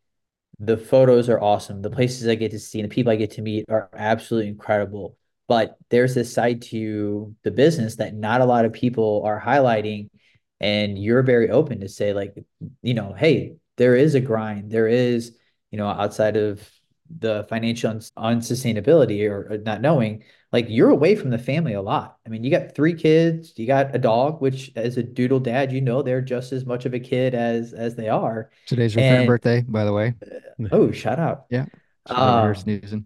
[0.60, 1.82] the photos are awesome.
[1.82, 4.50] The places I get to see and the people I get to meet are absolutely
[4.50, 5.18] incredible.
[5.48, 10.10] But there's this side to the business that not a lot of people are highlighting.
[10.62, 12.36] And you're very open to say, like,
[12.82, 14.72] you know, hey, there is a grind.
[14.72, 15.36] There is,
[15.72, 16.70] you know, outside of
[17.20, 22.18] the financial unsustainability or, or not knowing, like you're away from the family a lot.
[22.26, 25.72] I mean, you got three kids, you got a dog, which as a doodle dad,
[25.72, 28.52] you know they're just as much of a kid as as they are.
[28.68, 30.14] Today's your and, birthday, by the way.
[30.72, 31.46] Oh, shout out.
[31.50, 31.66] Yeah.
[32.06, 33.06] Um, sneezing.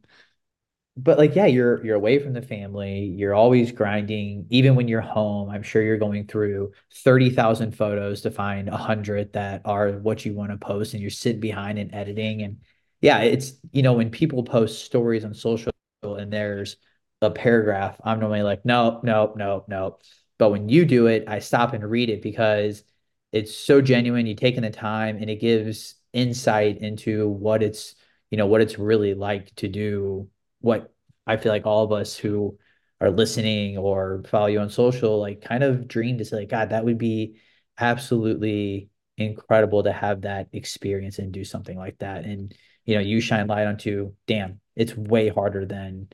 [0.97, 2.99] But like, yeah, you're you're away from the family.
[2.99, 4.47] You're always grinding.
[4.49, 9.33] Even when you're home, I'm sure you're going through 30,000 photos to find a hundred
[9.33, 12.43] that are what you want to post, and you're sitting behind and editing.
[12.43, 12.61] And
[13.01, 15.71] yeah, it's you know, when people post stories on social
[16.03, 16.77] and there's
[17.21, 19.97] a paragraph, I'm normally like, no, no, no, no.
[20.37, 22.83] But when you do it, I stop and read it because
[23.31, 24.25] it's so genuine.
[24.27, 27.95] You're taking the time and it gives insight into what it's,
[28.31, 30.29] you know, what it's really like to do
[30.65, 30.93] what
[31.27, 32.57] I feel like all of us who
[32.99, 36.69] are listening or follow you on social, like kind of dream to say, like, God,
[36.71, 37.39] that would be
[37.79, 42.25] absolutely incredible to have that experience and do something like that.
[42.25, 42.53] And,
[42.85, 46.09] you know, you shine light onto, damn, it's way harder than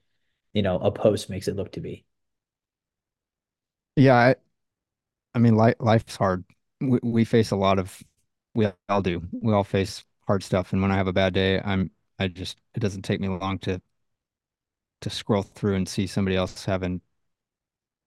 [0.54, 2.06] you know a post makes it look to be.
[3.96, 4.36] Yeah i,
[5.36, 6.44] I mean life, life's hard.
[6.82, 8.02] We, we face a lot of
[8.54, 9.24] we all do.
[9.32, 10.74] We all face hard stuff.
[10.74, 13.60] And when i have a bad day i'm i just it doesn't take me long
[13.60, 13.82] to
[15.02, 17.02] to scroll through and see somebody else having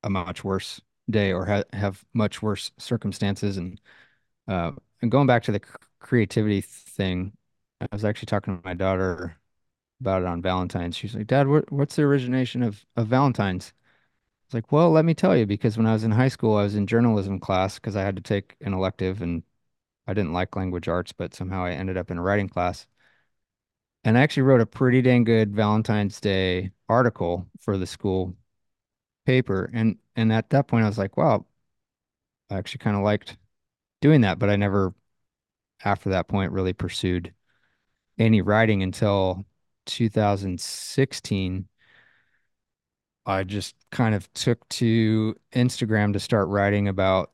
[0.03, 0.81] a much worse
[1.11, 3.81] day or ha- have much worse circumstances and
[4.49, 4.73] uh
[5.03, 5.61] and going back to the
[6.01, 7.33] creativity thing
[7.81, 9.37] i was actually talking to my daughter
[10.01, 10.97] about it on Valentine's.
[10.97, 13.73] She's like, Dad, what, what's the origination of, of Valentine's?
[14.47, 16.65] It's like, well, let me tell you, because when I was in high school, I
[16.65, 19.43] was in journalism class because I had to take an elective and
[20.07, 22.87] I didn't like language arts, but somehow I ended up in a writing class.
[24.05, 28.35] And I actually wrote a pretty dang good Valentine's Day article for the school
[29.27, 29.71] paper.
[29.73, 31.47] And and at that point I was like, wow,
[32.51, 33.37] I actually kind of liked
[34.01, 34.95] doing that, but I never
[35.85, 37.35] after that point really pursued
[38.19, 39.45] any writing until
[39.87, 41.69] 2016
[43.27, 47.33] I just kind of took to Instagram to start writing about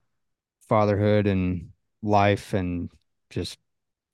[0.68, 1.72] fatherhood and
[2.02, 2.90] life and
[3.28, 3.58] just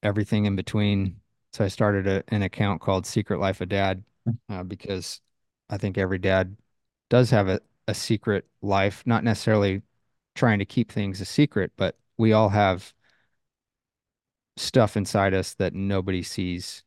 [0.02, 1.20] everything in between.
[1.52, 4.02] So I started a, an account called Secret Life of Dad
[4.48, 5.20] uh, because
[5.70, 6.56] I think every dad
[7.08, 9.82] does have a, a secret life, not necessarily
[10.34, 12.92] trying to keep things a secret, but we all have
[14.56, 16.82] stuff inside us that nobody sees,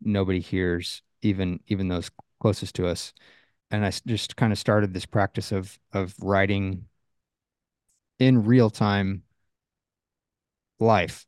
[0.00, 2.10] nobody hears, even even those
[2.40, 3.12] closest to us.
[3.70, 6.86] And I just kind of started this practice of of writing
[8.18, 9.22] in real time
[10.80, 11.26] life,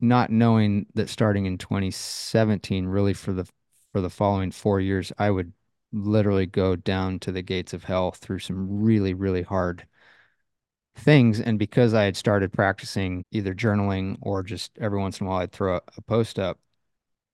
[0.00, 3.48] not knowing that starting in 2017, really for the
[3.92, 5.52] for the following four years, I would
[5.92, 9.86] literally go down to the gates of hell through some really, really hard
[10.96, 11.40] things.
[11.40, 15.40] And because I had started practicing either journaling or just every once in a while
[15.40, 16.58] I'd throw a, post up,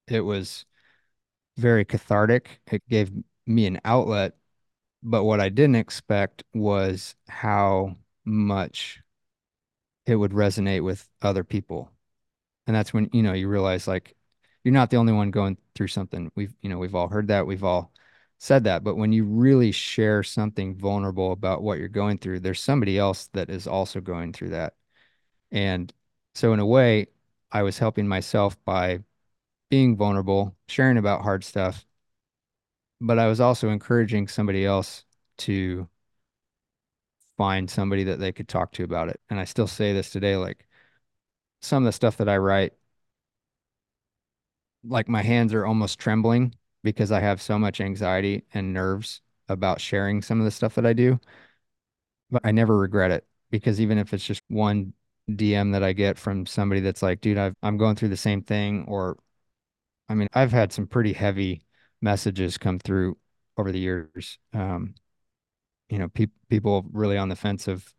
[0.08, 0.66] it was
[1.56, 2.60] very cathartic.
[2.70, 3.12] It gave
[3.46, 4.34] me an outlet.
[5.02, 9.00] But what I didn't expect was how much
[10.06, 11.90] it would resonate with other people.
[12.66, 14.16] And that's when, you know, you realize like
[14.62, 16.30] you're not the only one going through something.
[16.34, 17.46] We've, you know, we've all heard that.
[17.46, 17.92] We've all
[18.38, 18.84] said that.
[18.84, 23.28] But when you really share something vulnerable about what you're going through, there's somebody else
[23.32, 24.74] that is also going through that.
[25.52, 25.92] And
[26.34, 27.08] so, in a way,
[27.52, 29.00] I was helping myself by
[29.70, 31.86] being vulnerable, sharing about hard stuff,
[33.00, 35.04] but I was also encouraging somebody else
[35.38, 35.88] to
[37.36, 39.20] find somebody that they could talk to about it.
[39.30, 40.66] And I still say this today like
[41.62, 42.74] some of the stuff that I write,
[44.84, 46.54] like my hands are almost trembling
[46.84, 50.86] because I have so much anxiety and nerves about sharing some of the stuff that
[50.86, 51.20] I do.
[52.30, 54.94] But I never regret it because even if it's just one
[55.34, 58.42] DM that I get from somebody that's like, dude, I've, I'm going through the same
[58.42, 59.18] thing, or
[60.08, 61.64] I mean, I've had some pretty heavy
[62.02, 63.18] messages come through
[63.58, 64.38] over the years.
[64.54, 64.94] Um,
[65.88, 67.94] you know, pe people really on the fence of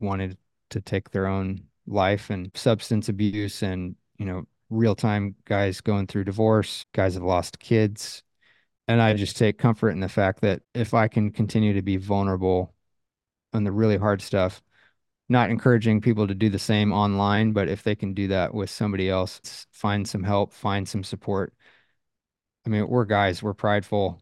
[0.00, 0.38] wanted
[0.70, 6.06] to take their own life and substance abuse and, you know, real time guys going
[6.06, 8.22] through divorce, guys have lost kids.
[8.88, 11.96] And I just take comfort in the fact that if I can continue to be
[11.96, 12.74] vulnerable
[13.52, 14.62] on the really hard stuff,
[15.28, 18.70] not encouraging people to do the same online, but if they can do that with
[18.70, 21.54] somebody else, find some help, find some support.
[22.66, 24.20] I mean, we're guys, we're prideful.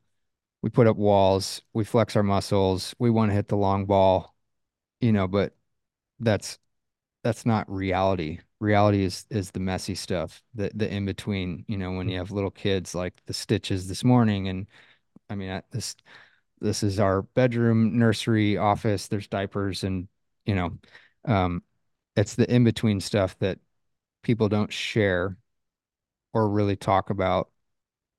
[0.63, 4.35] We put up walls, we flex our muscles, we want to hit the long ball,
[5.01, 5.55] you know, but
[6.21, 6.59] that's
[7.25, 8.41] that's not reality.
[8.63, 11.65] Reality is is the messy stuff, the the in between.
[11.67, 14.69] You know, when you have little kids, like the stitches this morning, and
[15.29, 15.97] I mean, I, this
[16.61, 19.09] this is our bedroom, nursery, office.
[19.09, 20.09] There's diapers, and
[20.47, 20.79] you know,
[21.25, 21.65] um,
[22.17, 23.59] it's the in between stuff that
[24.23, 25.37] people don't share
[26.33, 27.51] or really talk about.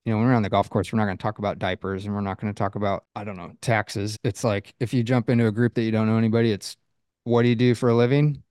[0.06, 2.06] You know, when we're on the golf course, we're not going to talk about diapers
[2.06, 4.18] and we're not going to talk about, I don't know, taxes.
[4.24, 6.76] It's like if you jump into a group that you don't know anybody, it's
[7.24, 8.43] what do you do for a living?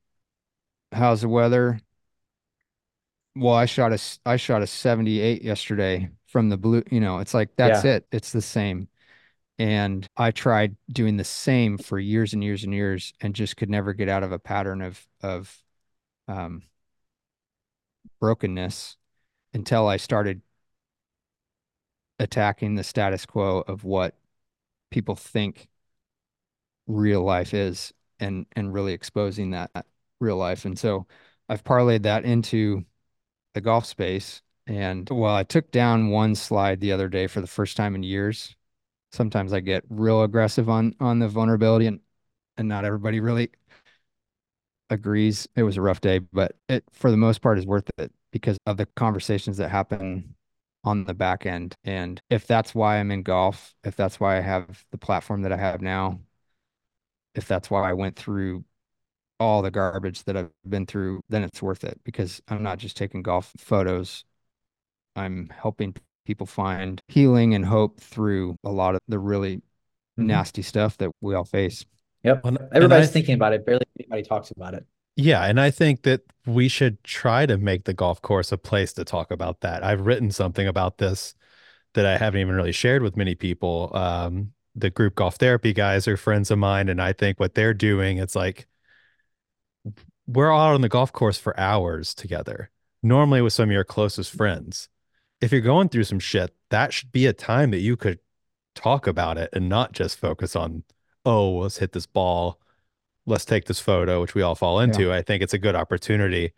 [0.93, 1.81] How's the weather?
[3.35, 7.35] Well, I shot a I shot a 78 yesterday from the blue, you know, it's
[7.35, 7.85] like that's Yeah.
[7.85, 8.07] it.
[8.13, 8.89] It's the same.
[9.59, 13.71] And I tried doing the same for years and years and years and just could
[13.71, 15.63] never get out of a pattern of of
[16.29, 16.63] um
[18.21, 18.97] brokenness
[19.55, 20.43] until I started
[22.19, 24.15] attacking the status quo of what
[24.91, 25.69] people think
[26.87, 29.71] real life is and and really exposing that
[30.23, 30.65] real life.
[30.65, 31.07] And so
[31.49, 32.85] I've parlayed that into
[33.55, 34.43] the golf space.
[34.67, 38.03] And well, I took down one slide the other day for the first time in
[38.03, 38.57] years.
[39.13, 42.01] Sometimes I get real aggressive on on the vulnerability and
[42.57, 43.51] and not everybody really
[44.91, 45.49] agrees.
[45.57, 48.59] It was a rough day, but it for the most part is worth it because
[48.67, 50.35] of the conversations that happen
[50.85, 51.75] on the back end.
[51.85, 55.53] And if that's why I'm in golf, if that's why I have the platform that
[55.53, 56.21] I have now,
[57.35, 58.65] if that's why I went through
[59.43, 62.97] all the garbage that I've been through, then it's worth it because I'm not just
[62.97, 64.25] taking golf photos.
[65.17, 69.57] I'm helping people find healing and hope through a lot of the really
[70.19, 70.27] Mhm.
[70.27, 71.85] nasty stuff that we all face.
[72.23, 72.45] Yep.
[72.45, 73.67] Well, Everybody's I- thinking about it.
[73.67, 74.87] Barely anybody talks about it.
[75.17, 78.93] Yeah, and I think that we should try to make the golf course a place
[78.95, 79.85] to talk about that.
[79.85, 81.35] I've written something about this
[81.95, 83.91] that I haven't even really shared with many people.
[83.95, 87.75] Um, the group golf therapy guys are friends of mine, and I think what they're
[87.75, 88.67] doing, it's like
[90.35, 92.71] we're all on the golf course for hours together,
[93.03, 94.89] normally with some of your closest friends.
[95.41, 98.21] If you're going through some shit, that should be a time that you could
[98.75, 100.85] talk about it and not just focus on,
[101.25, 102.61] oh, let's hit this ball
[103.27, 105.13] let's take this photo, which we all fall into.
[105.13, 106.53] I think it's a good opportunity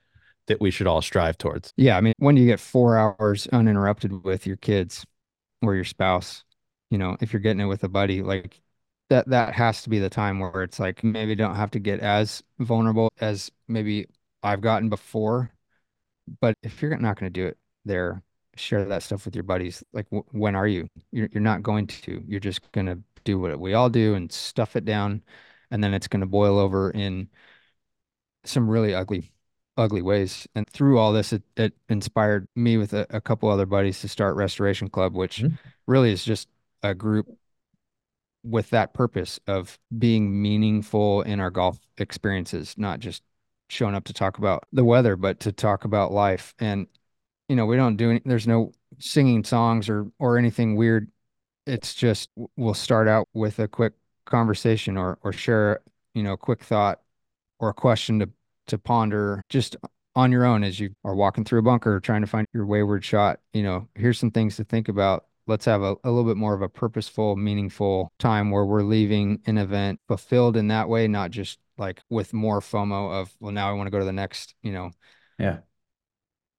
[0.46, 1.72] that we should all strive towards.
[1.76, 5.04] Yeah, I mean, when you get four hours uninterrupted with your kids
[5.62, 6.44] or your spouse,
[6.90, 8.60] you know, if you're getting it with a buddy, like
[9.10, 12.00] that that has to be the time where it's like maybe don't have to get
[12.00, 14.06] as vulnerable as maybe
[14.42, 15.50] I've gotten before.
[16.40, 18.22] But if you're not going to do it there,
[18.56, 19.82] share that stuff with your buddies.
[19.92, 20.88] Like, w when are you?
[21.12, 22.22] You're, you're not going to.
[22.26, 25.22] You're just going to do what we all do and stuff it down.
[25.70, 27.28] And then it's going to boil over in
[28.44, 29.32] some really ugly,
[29.76, 30.46] ugly ways.
[30.54, 34.08] And through all this, it, it inspired me with a, a couple other buddies to
[34.08, 35.58] start Restoration Club, which Mhm.
[35.86, 36.48] really is just
[36.82, 37.26] a group
[38.44, 43.22] with that purpose of being meaningful in our golf experiences, not just
[43.68, 46.54] showing up to talk about the weather, but to talk about life.
[46.58, 46.86] And,
[47.48, 51.10] you know, we don't do any, there's no singing songs or or anything weird.
[51.66, 53.94] It's just we'll start out with a quick
[54.26, 55.80] conversation or or share,
[56.14, 57.00] you know, a quick thought
[57.58, 58.28] or a question to
[58.66, 59.76] to ponder just
[60.16, 63.04] on your own as you are walking through a bunker trying to find your wayward
[63.04, 63.40] shot.
[63.52, 65.26] You know, here's some things to think about.
[65.46, 69.40] Let's have a, a little bit more of a purposeful, meaningful time where we're leaving
[69.46, 73.68] an event fulfilled in that way, not just like with more FOMO of, well, now
[73.68, 74.90] I want to go to the next, you know,
[75.38, 75.58] Yeah.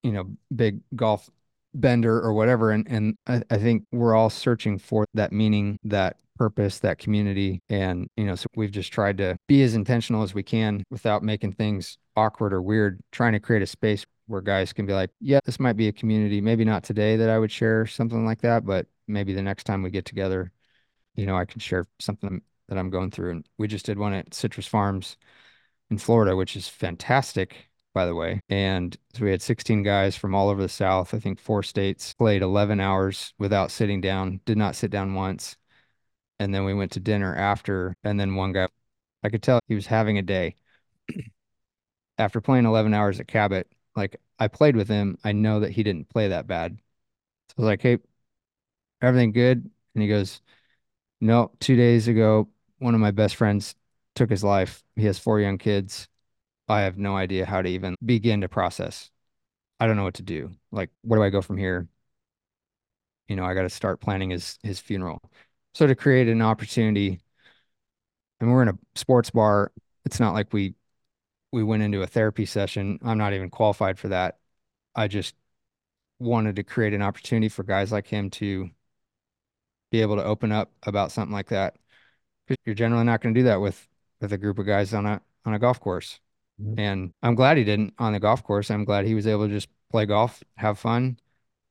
[0.04, 1.30] you know, big golf
[1.74, 2.72] bender or whatever.
[2.72, 7.62] And and I, I think we're all searching for that meaning, that purpose, that community.
[7.70, 11.24] And, you know, so we've just tried to be as intentional as we can without
[11.24, 15.12] making things awkward or weird, trying to create a space where guys can be like,
[15.20, 16.42] yeah, this might be a community.
[16.42, 19.84] Maybe not today that I would share something like that, but maybe the next time
[19.84, 20.52] we get together,
[21.16, 23.32] you know, I can share something that I'm going through.
[23.32, 25.18] And we just did one at Citrus Farms
[25.90, 28.42] in Florida, which is fantastic, by the way.
[28.50, 32.14] And so we had 16 guys from all over the South, I think four states,
[32.14, 35.56] played 11 hours without sitting down, did not sit down once.
[36.40, 37.96] And then we went to dinner after.
[38.04, 38.68] And then one guy,
[39.24, 40.56] I could tell he was having a day.
[42.18, 45.84] After playing 11 hours at Cabot, like I played with him, I know that he
[45.84, 46.78] didn't play that bad.
[47.50, 48.00] So I was like, hey,
[49.02, 49.70] everything good?
[49.94, 50.42] And he goes,
[51.22, 53.76] no, two days ago, one of my best friends
[54.16, 54.84] took his life.
[54.96, 56.08] He has four young kids.
[56.70, 59.12] I have no idea how to even begin to process.
[59.80, 60.52] I don't know what to do.
[60.72, 61.88] Like, where do I go from here?
[63.28, 65.20] You know, I got to start planning his his funeral.
[65.74, 67.20] So to create an opportunity,
[68.40, 69.72] and we're in a sports bar.
[70.06, 70.76] It's not like we
[71.56, 73.00] we went into a therapy session.
[73.02, 74.40] I'm not even qualified for that.
[74.94, 75.36] I just
[76.20, 78.70] wanted to create an opportunity for guys like him to
[79.90, 81.78] be able to open up about something like that.
[82.46, 83.88] Because you're generally not going to do that with
[84.20, 86.20] with a group of guys on a on a golf course.
[86.62, 86.76] Mhm.
[86.78, 88.70] And I'm glad he didn't on the golf course.
[88.70, 91.18] I'm glad he was able to just play golf, have fun.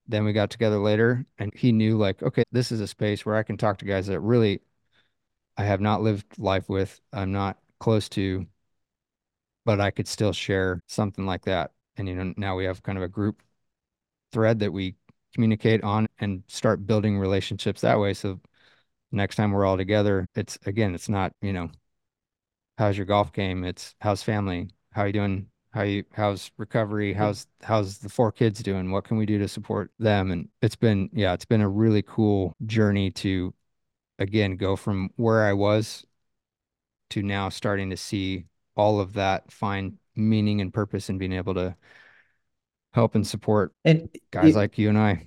[0.07, 3.37] Then we got together later and he knew like, okay, this is a space where
[3.37, 4.63] I can talk to guys that really
[5.59, 8.47] I have not lived life with, I'm not close to,
[9.65, 11.73] but I could still share something like that.
[11.97, 13.43] And you know, now we have kind of a group
[14.33, 14.97] thread that we
[15.35, 18.15] communicate on and start building relationships that way.
[18.15, 18.41] So
[19.13, 21.71] next time we're all together, it's again, it's not, you know,
[22.79, 23.65] how's your golf game?
[23.65, 24.71] It's how's family?
[24.93, 25.47] How are you doing?
[25.73, 27.13] How you how's recovery?
[27.13, 28.91] How's how's the four kids doing?
[28.91, 30.31] What can we do to support them?
[30.31, 33.55] And it's been yeah, it's been a really cool journey to
[34.19, 36.05] again go from where I was
[37.11, 38.47] to now starting to see
[38.77, 41.77] all of that find meaning and purpose and being able to
[42.93, 45.25] help and support And guys y- like you and I.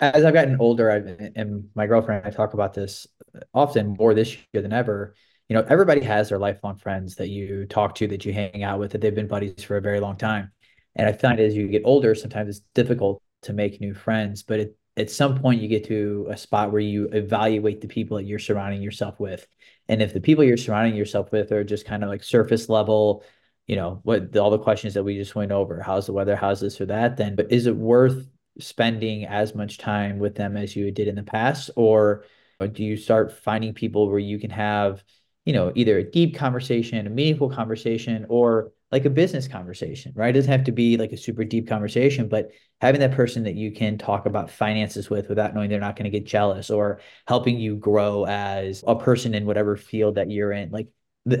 [0.00, 3.06] as I've gotten older, I've and my girlfriend and I talk about this
[3.54, 5.14] often more this year than ever.
[5.48, 8.80] You know, everybody has their lifelong friends that you talk to, that you hang out
[8.80, 10.50] with, that they've been buddies for a very long time.
[10.96, 14.60] And I find as you get older, sometimes it's difficult to make new friends, but
[14.60, 18.24] it, at some point you get to a spot where you evaluate the people that
[18.24, 19.46] you're surrounding yourself with.
[19.88, 23.22] And if the people you're surrounding yourself with are just kind of like surface level,
[23.66, 26.60] you know, what all the questions that we just went over, how's the weather, how's
[26.60, 28.26] this or that, then but is it worth
[28.58, 31.70] spending as much time with them as you did in the past?
[31.76, 32.24] Or
[32.72, 35.04] do you start finding people where you can have,
[35.44, 40.30] you know, either a deep conversation, a meaningful conversation, or like a business conversation, right?
[40.30, 43.54] It doesn't have to be like a super deep conversation, but having that person that
[43.54, 47.00] you can talk about finances with without knowing they're not going to get jealous or
[47.26, 50.70] helping you grow as a person in whatever field that you're in.
[50.70, 50.88] Like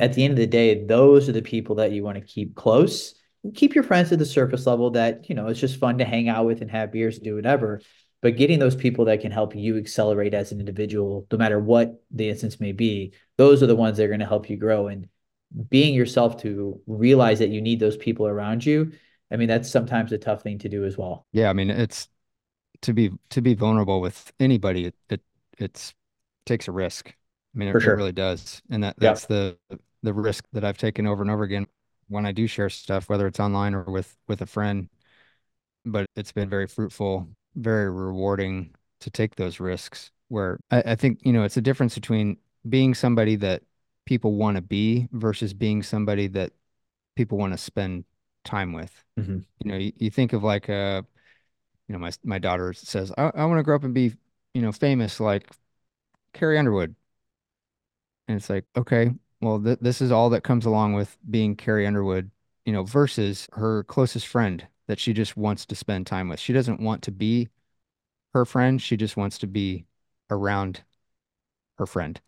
[0.00, 2.56] at the end of the day, those are the people that you want to keep
[2.56, 3.14] close
[3.54, 6.28] keep your friends at the surface level that, you know, it's just fun to hang
[6.28, 7.80] out with and have beers and do whatever.
[8.22, 12.02] But getting those people that can help you accelerate as an individual, no matter what
[12.10, 14.88] the instance may be, those are the ones that are going to help you grow.
[14.88, 15.08] And
[15.70, 18.92] being yourself to realize that you need those people around you,
[19.30, 21.26] I mean, that's sometimes a tough thing to do as well.
[21.32, 22.08] Yeah, I mean, it's
[22.82, 25.22] to be to be vulnerable with anybody, it, it
[25.58, 25.94] it's
[26.46, 27.10] takes a risk.
[27.54, 28.62] I mean, it, For it really does.
[28.70, 29.00] And that Yeah.
[29.00, 29.58] that's the
[30.02, 31.66] the risk that I've taken over and over again
[32.08, 34.88] when I do share stuff, whether it's online or with with a friend.
[35.84, 40.10] But it's been very fruitful, very rewarding to take those risks.
[40.28, 42.38] Where I, I think, you know, it's a difference between
[42.68, 43.62] being somebody that
[44.06, 46.52] people want to be versus being somebody that
[47.16, 48.04] people want to spend
[48.44, 49.04] time with.
[49.18, 49.44] Mhm.
[49.64, 51.06] You know, you, you think of like a,
[51.88, 54.14] you know, my my daughter says, I, I want to grow up and be,
[54.54, 55.50] you know, famous like
[56.34, 56.96] Carrie Underwood.
[58.28, 61.86] And it's like, okay, well, th this is all that comes along with being Carrie
[61.86, 62.30] Underwood,
[62.64, 66.40] you know, versus her closest friend that she just wants to spend time with.
[66.40, 67.48] She doesn't want to be
[68.34, 68.80] her friend.
[68.82, 69.86] She just wants to be
[70.30, 70.84] around
[71.78, 72.20] her friend.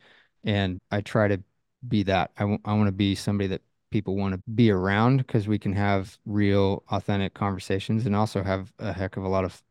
[0.44, 1.42] And I try to
[1.86, 2.30] be that.
[2.36, 5.58] I w I want to be somebody that people want to be around because we
[5.58, 9.62] can have real, authentic conversations and also have a heck of a lot of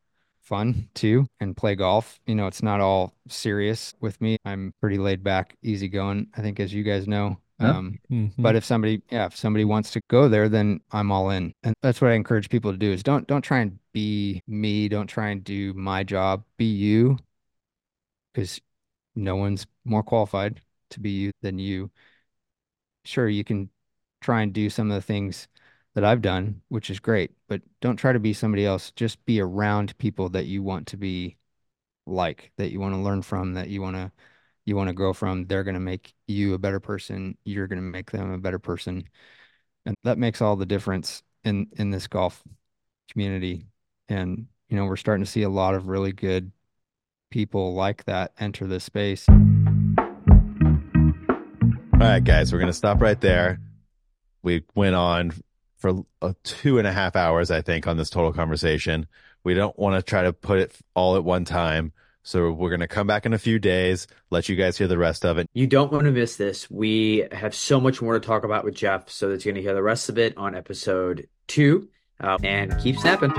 [0.42, 2.20] fun too and play golf.
[2.26, 4.38] You know, it's not all serious with me.
[4.46, 7.38] I'm pretty laid back, easygoing, I think, as you guys know.
[7.60, 8.32] Um, Mhm.
[8.38, 11.54] but if somebody, yeah, if somebody wants to go there, then I'm all in.
[11.64, 14.88] And that's what I encourage people to do is don't don't try and be me.
[14.88, 16.44] Don't try and do my job.
[16.58, 17.18] Be you,
[18.34, 18.62] because
[19.16, 21.92] no one's more qualified to be you than you.
[23.06, 23.70] Sure, you can
[24.22, 25.48] try and do some of the things
[25.96, 28.92] that I've done, which is great, but don't try to be somebody else.
[28.92, 31.38] Just be around people that you want to be
[32.06, 34.12] like, that you want to learn from, that you want to
[34.66, 35.48] you want to grow from.
[35.48, 37.38] They're going to make you a better person.
[37.46, 39.08] You're going to make them a better person.
[39.86, 42.44] And that makes all the difference in in this golf
[43.10, 43.66] community.
[44.10, 46.52] And you know, we're starting to see a lot of really good
[47.32, 49.26] people like that enter this space.
[52.00, 53.60] All right, guys, we're going to stop right there.
[54.44, 55.34] We went on
[55.80, 56.06] for
[56.44, 59.08] two and a half hours, I think, on this total conversation.
[59.44, 61.94] We don't want to try to put it all at one time.
[62.22, 64.98] So we're going to come back in a few days, let you guys hear the
[64.98, 65.50] rest of it.
[65.56, 66.70] You don't want to miss this.
[66.70, 69.68] We have so much more to talk about with Jeff, so that you're going to
[69.68, 71.90] hear the rest of it on episode two.
[72.22, 73.34] Uh, and keep snapping.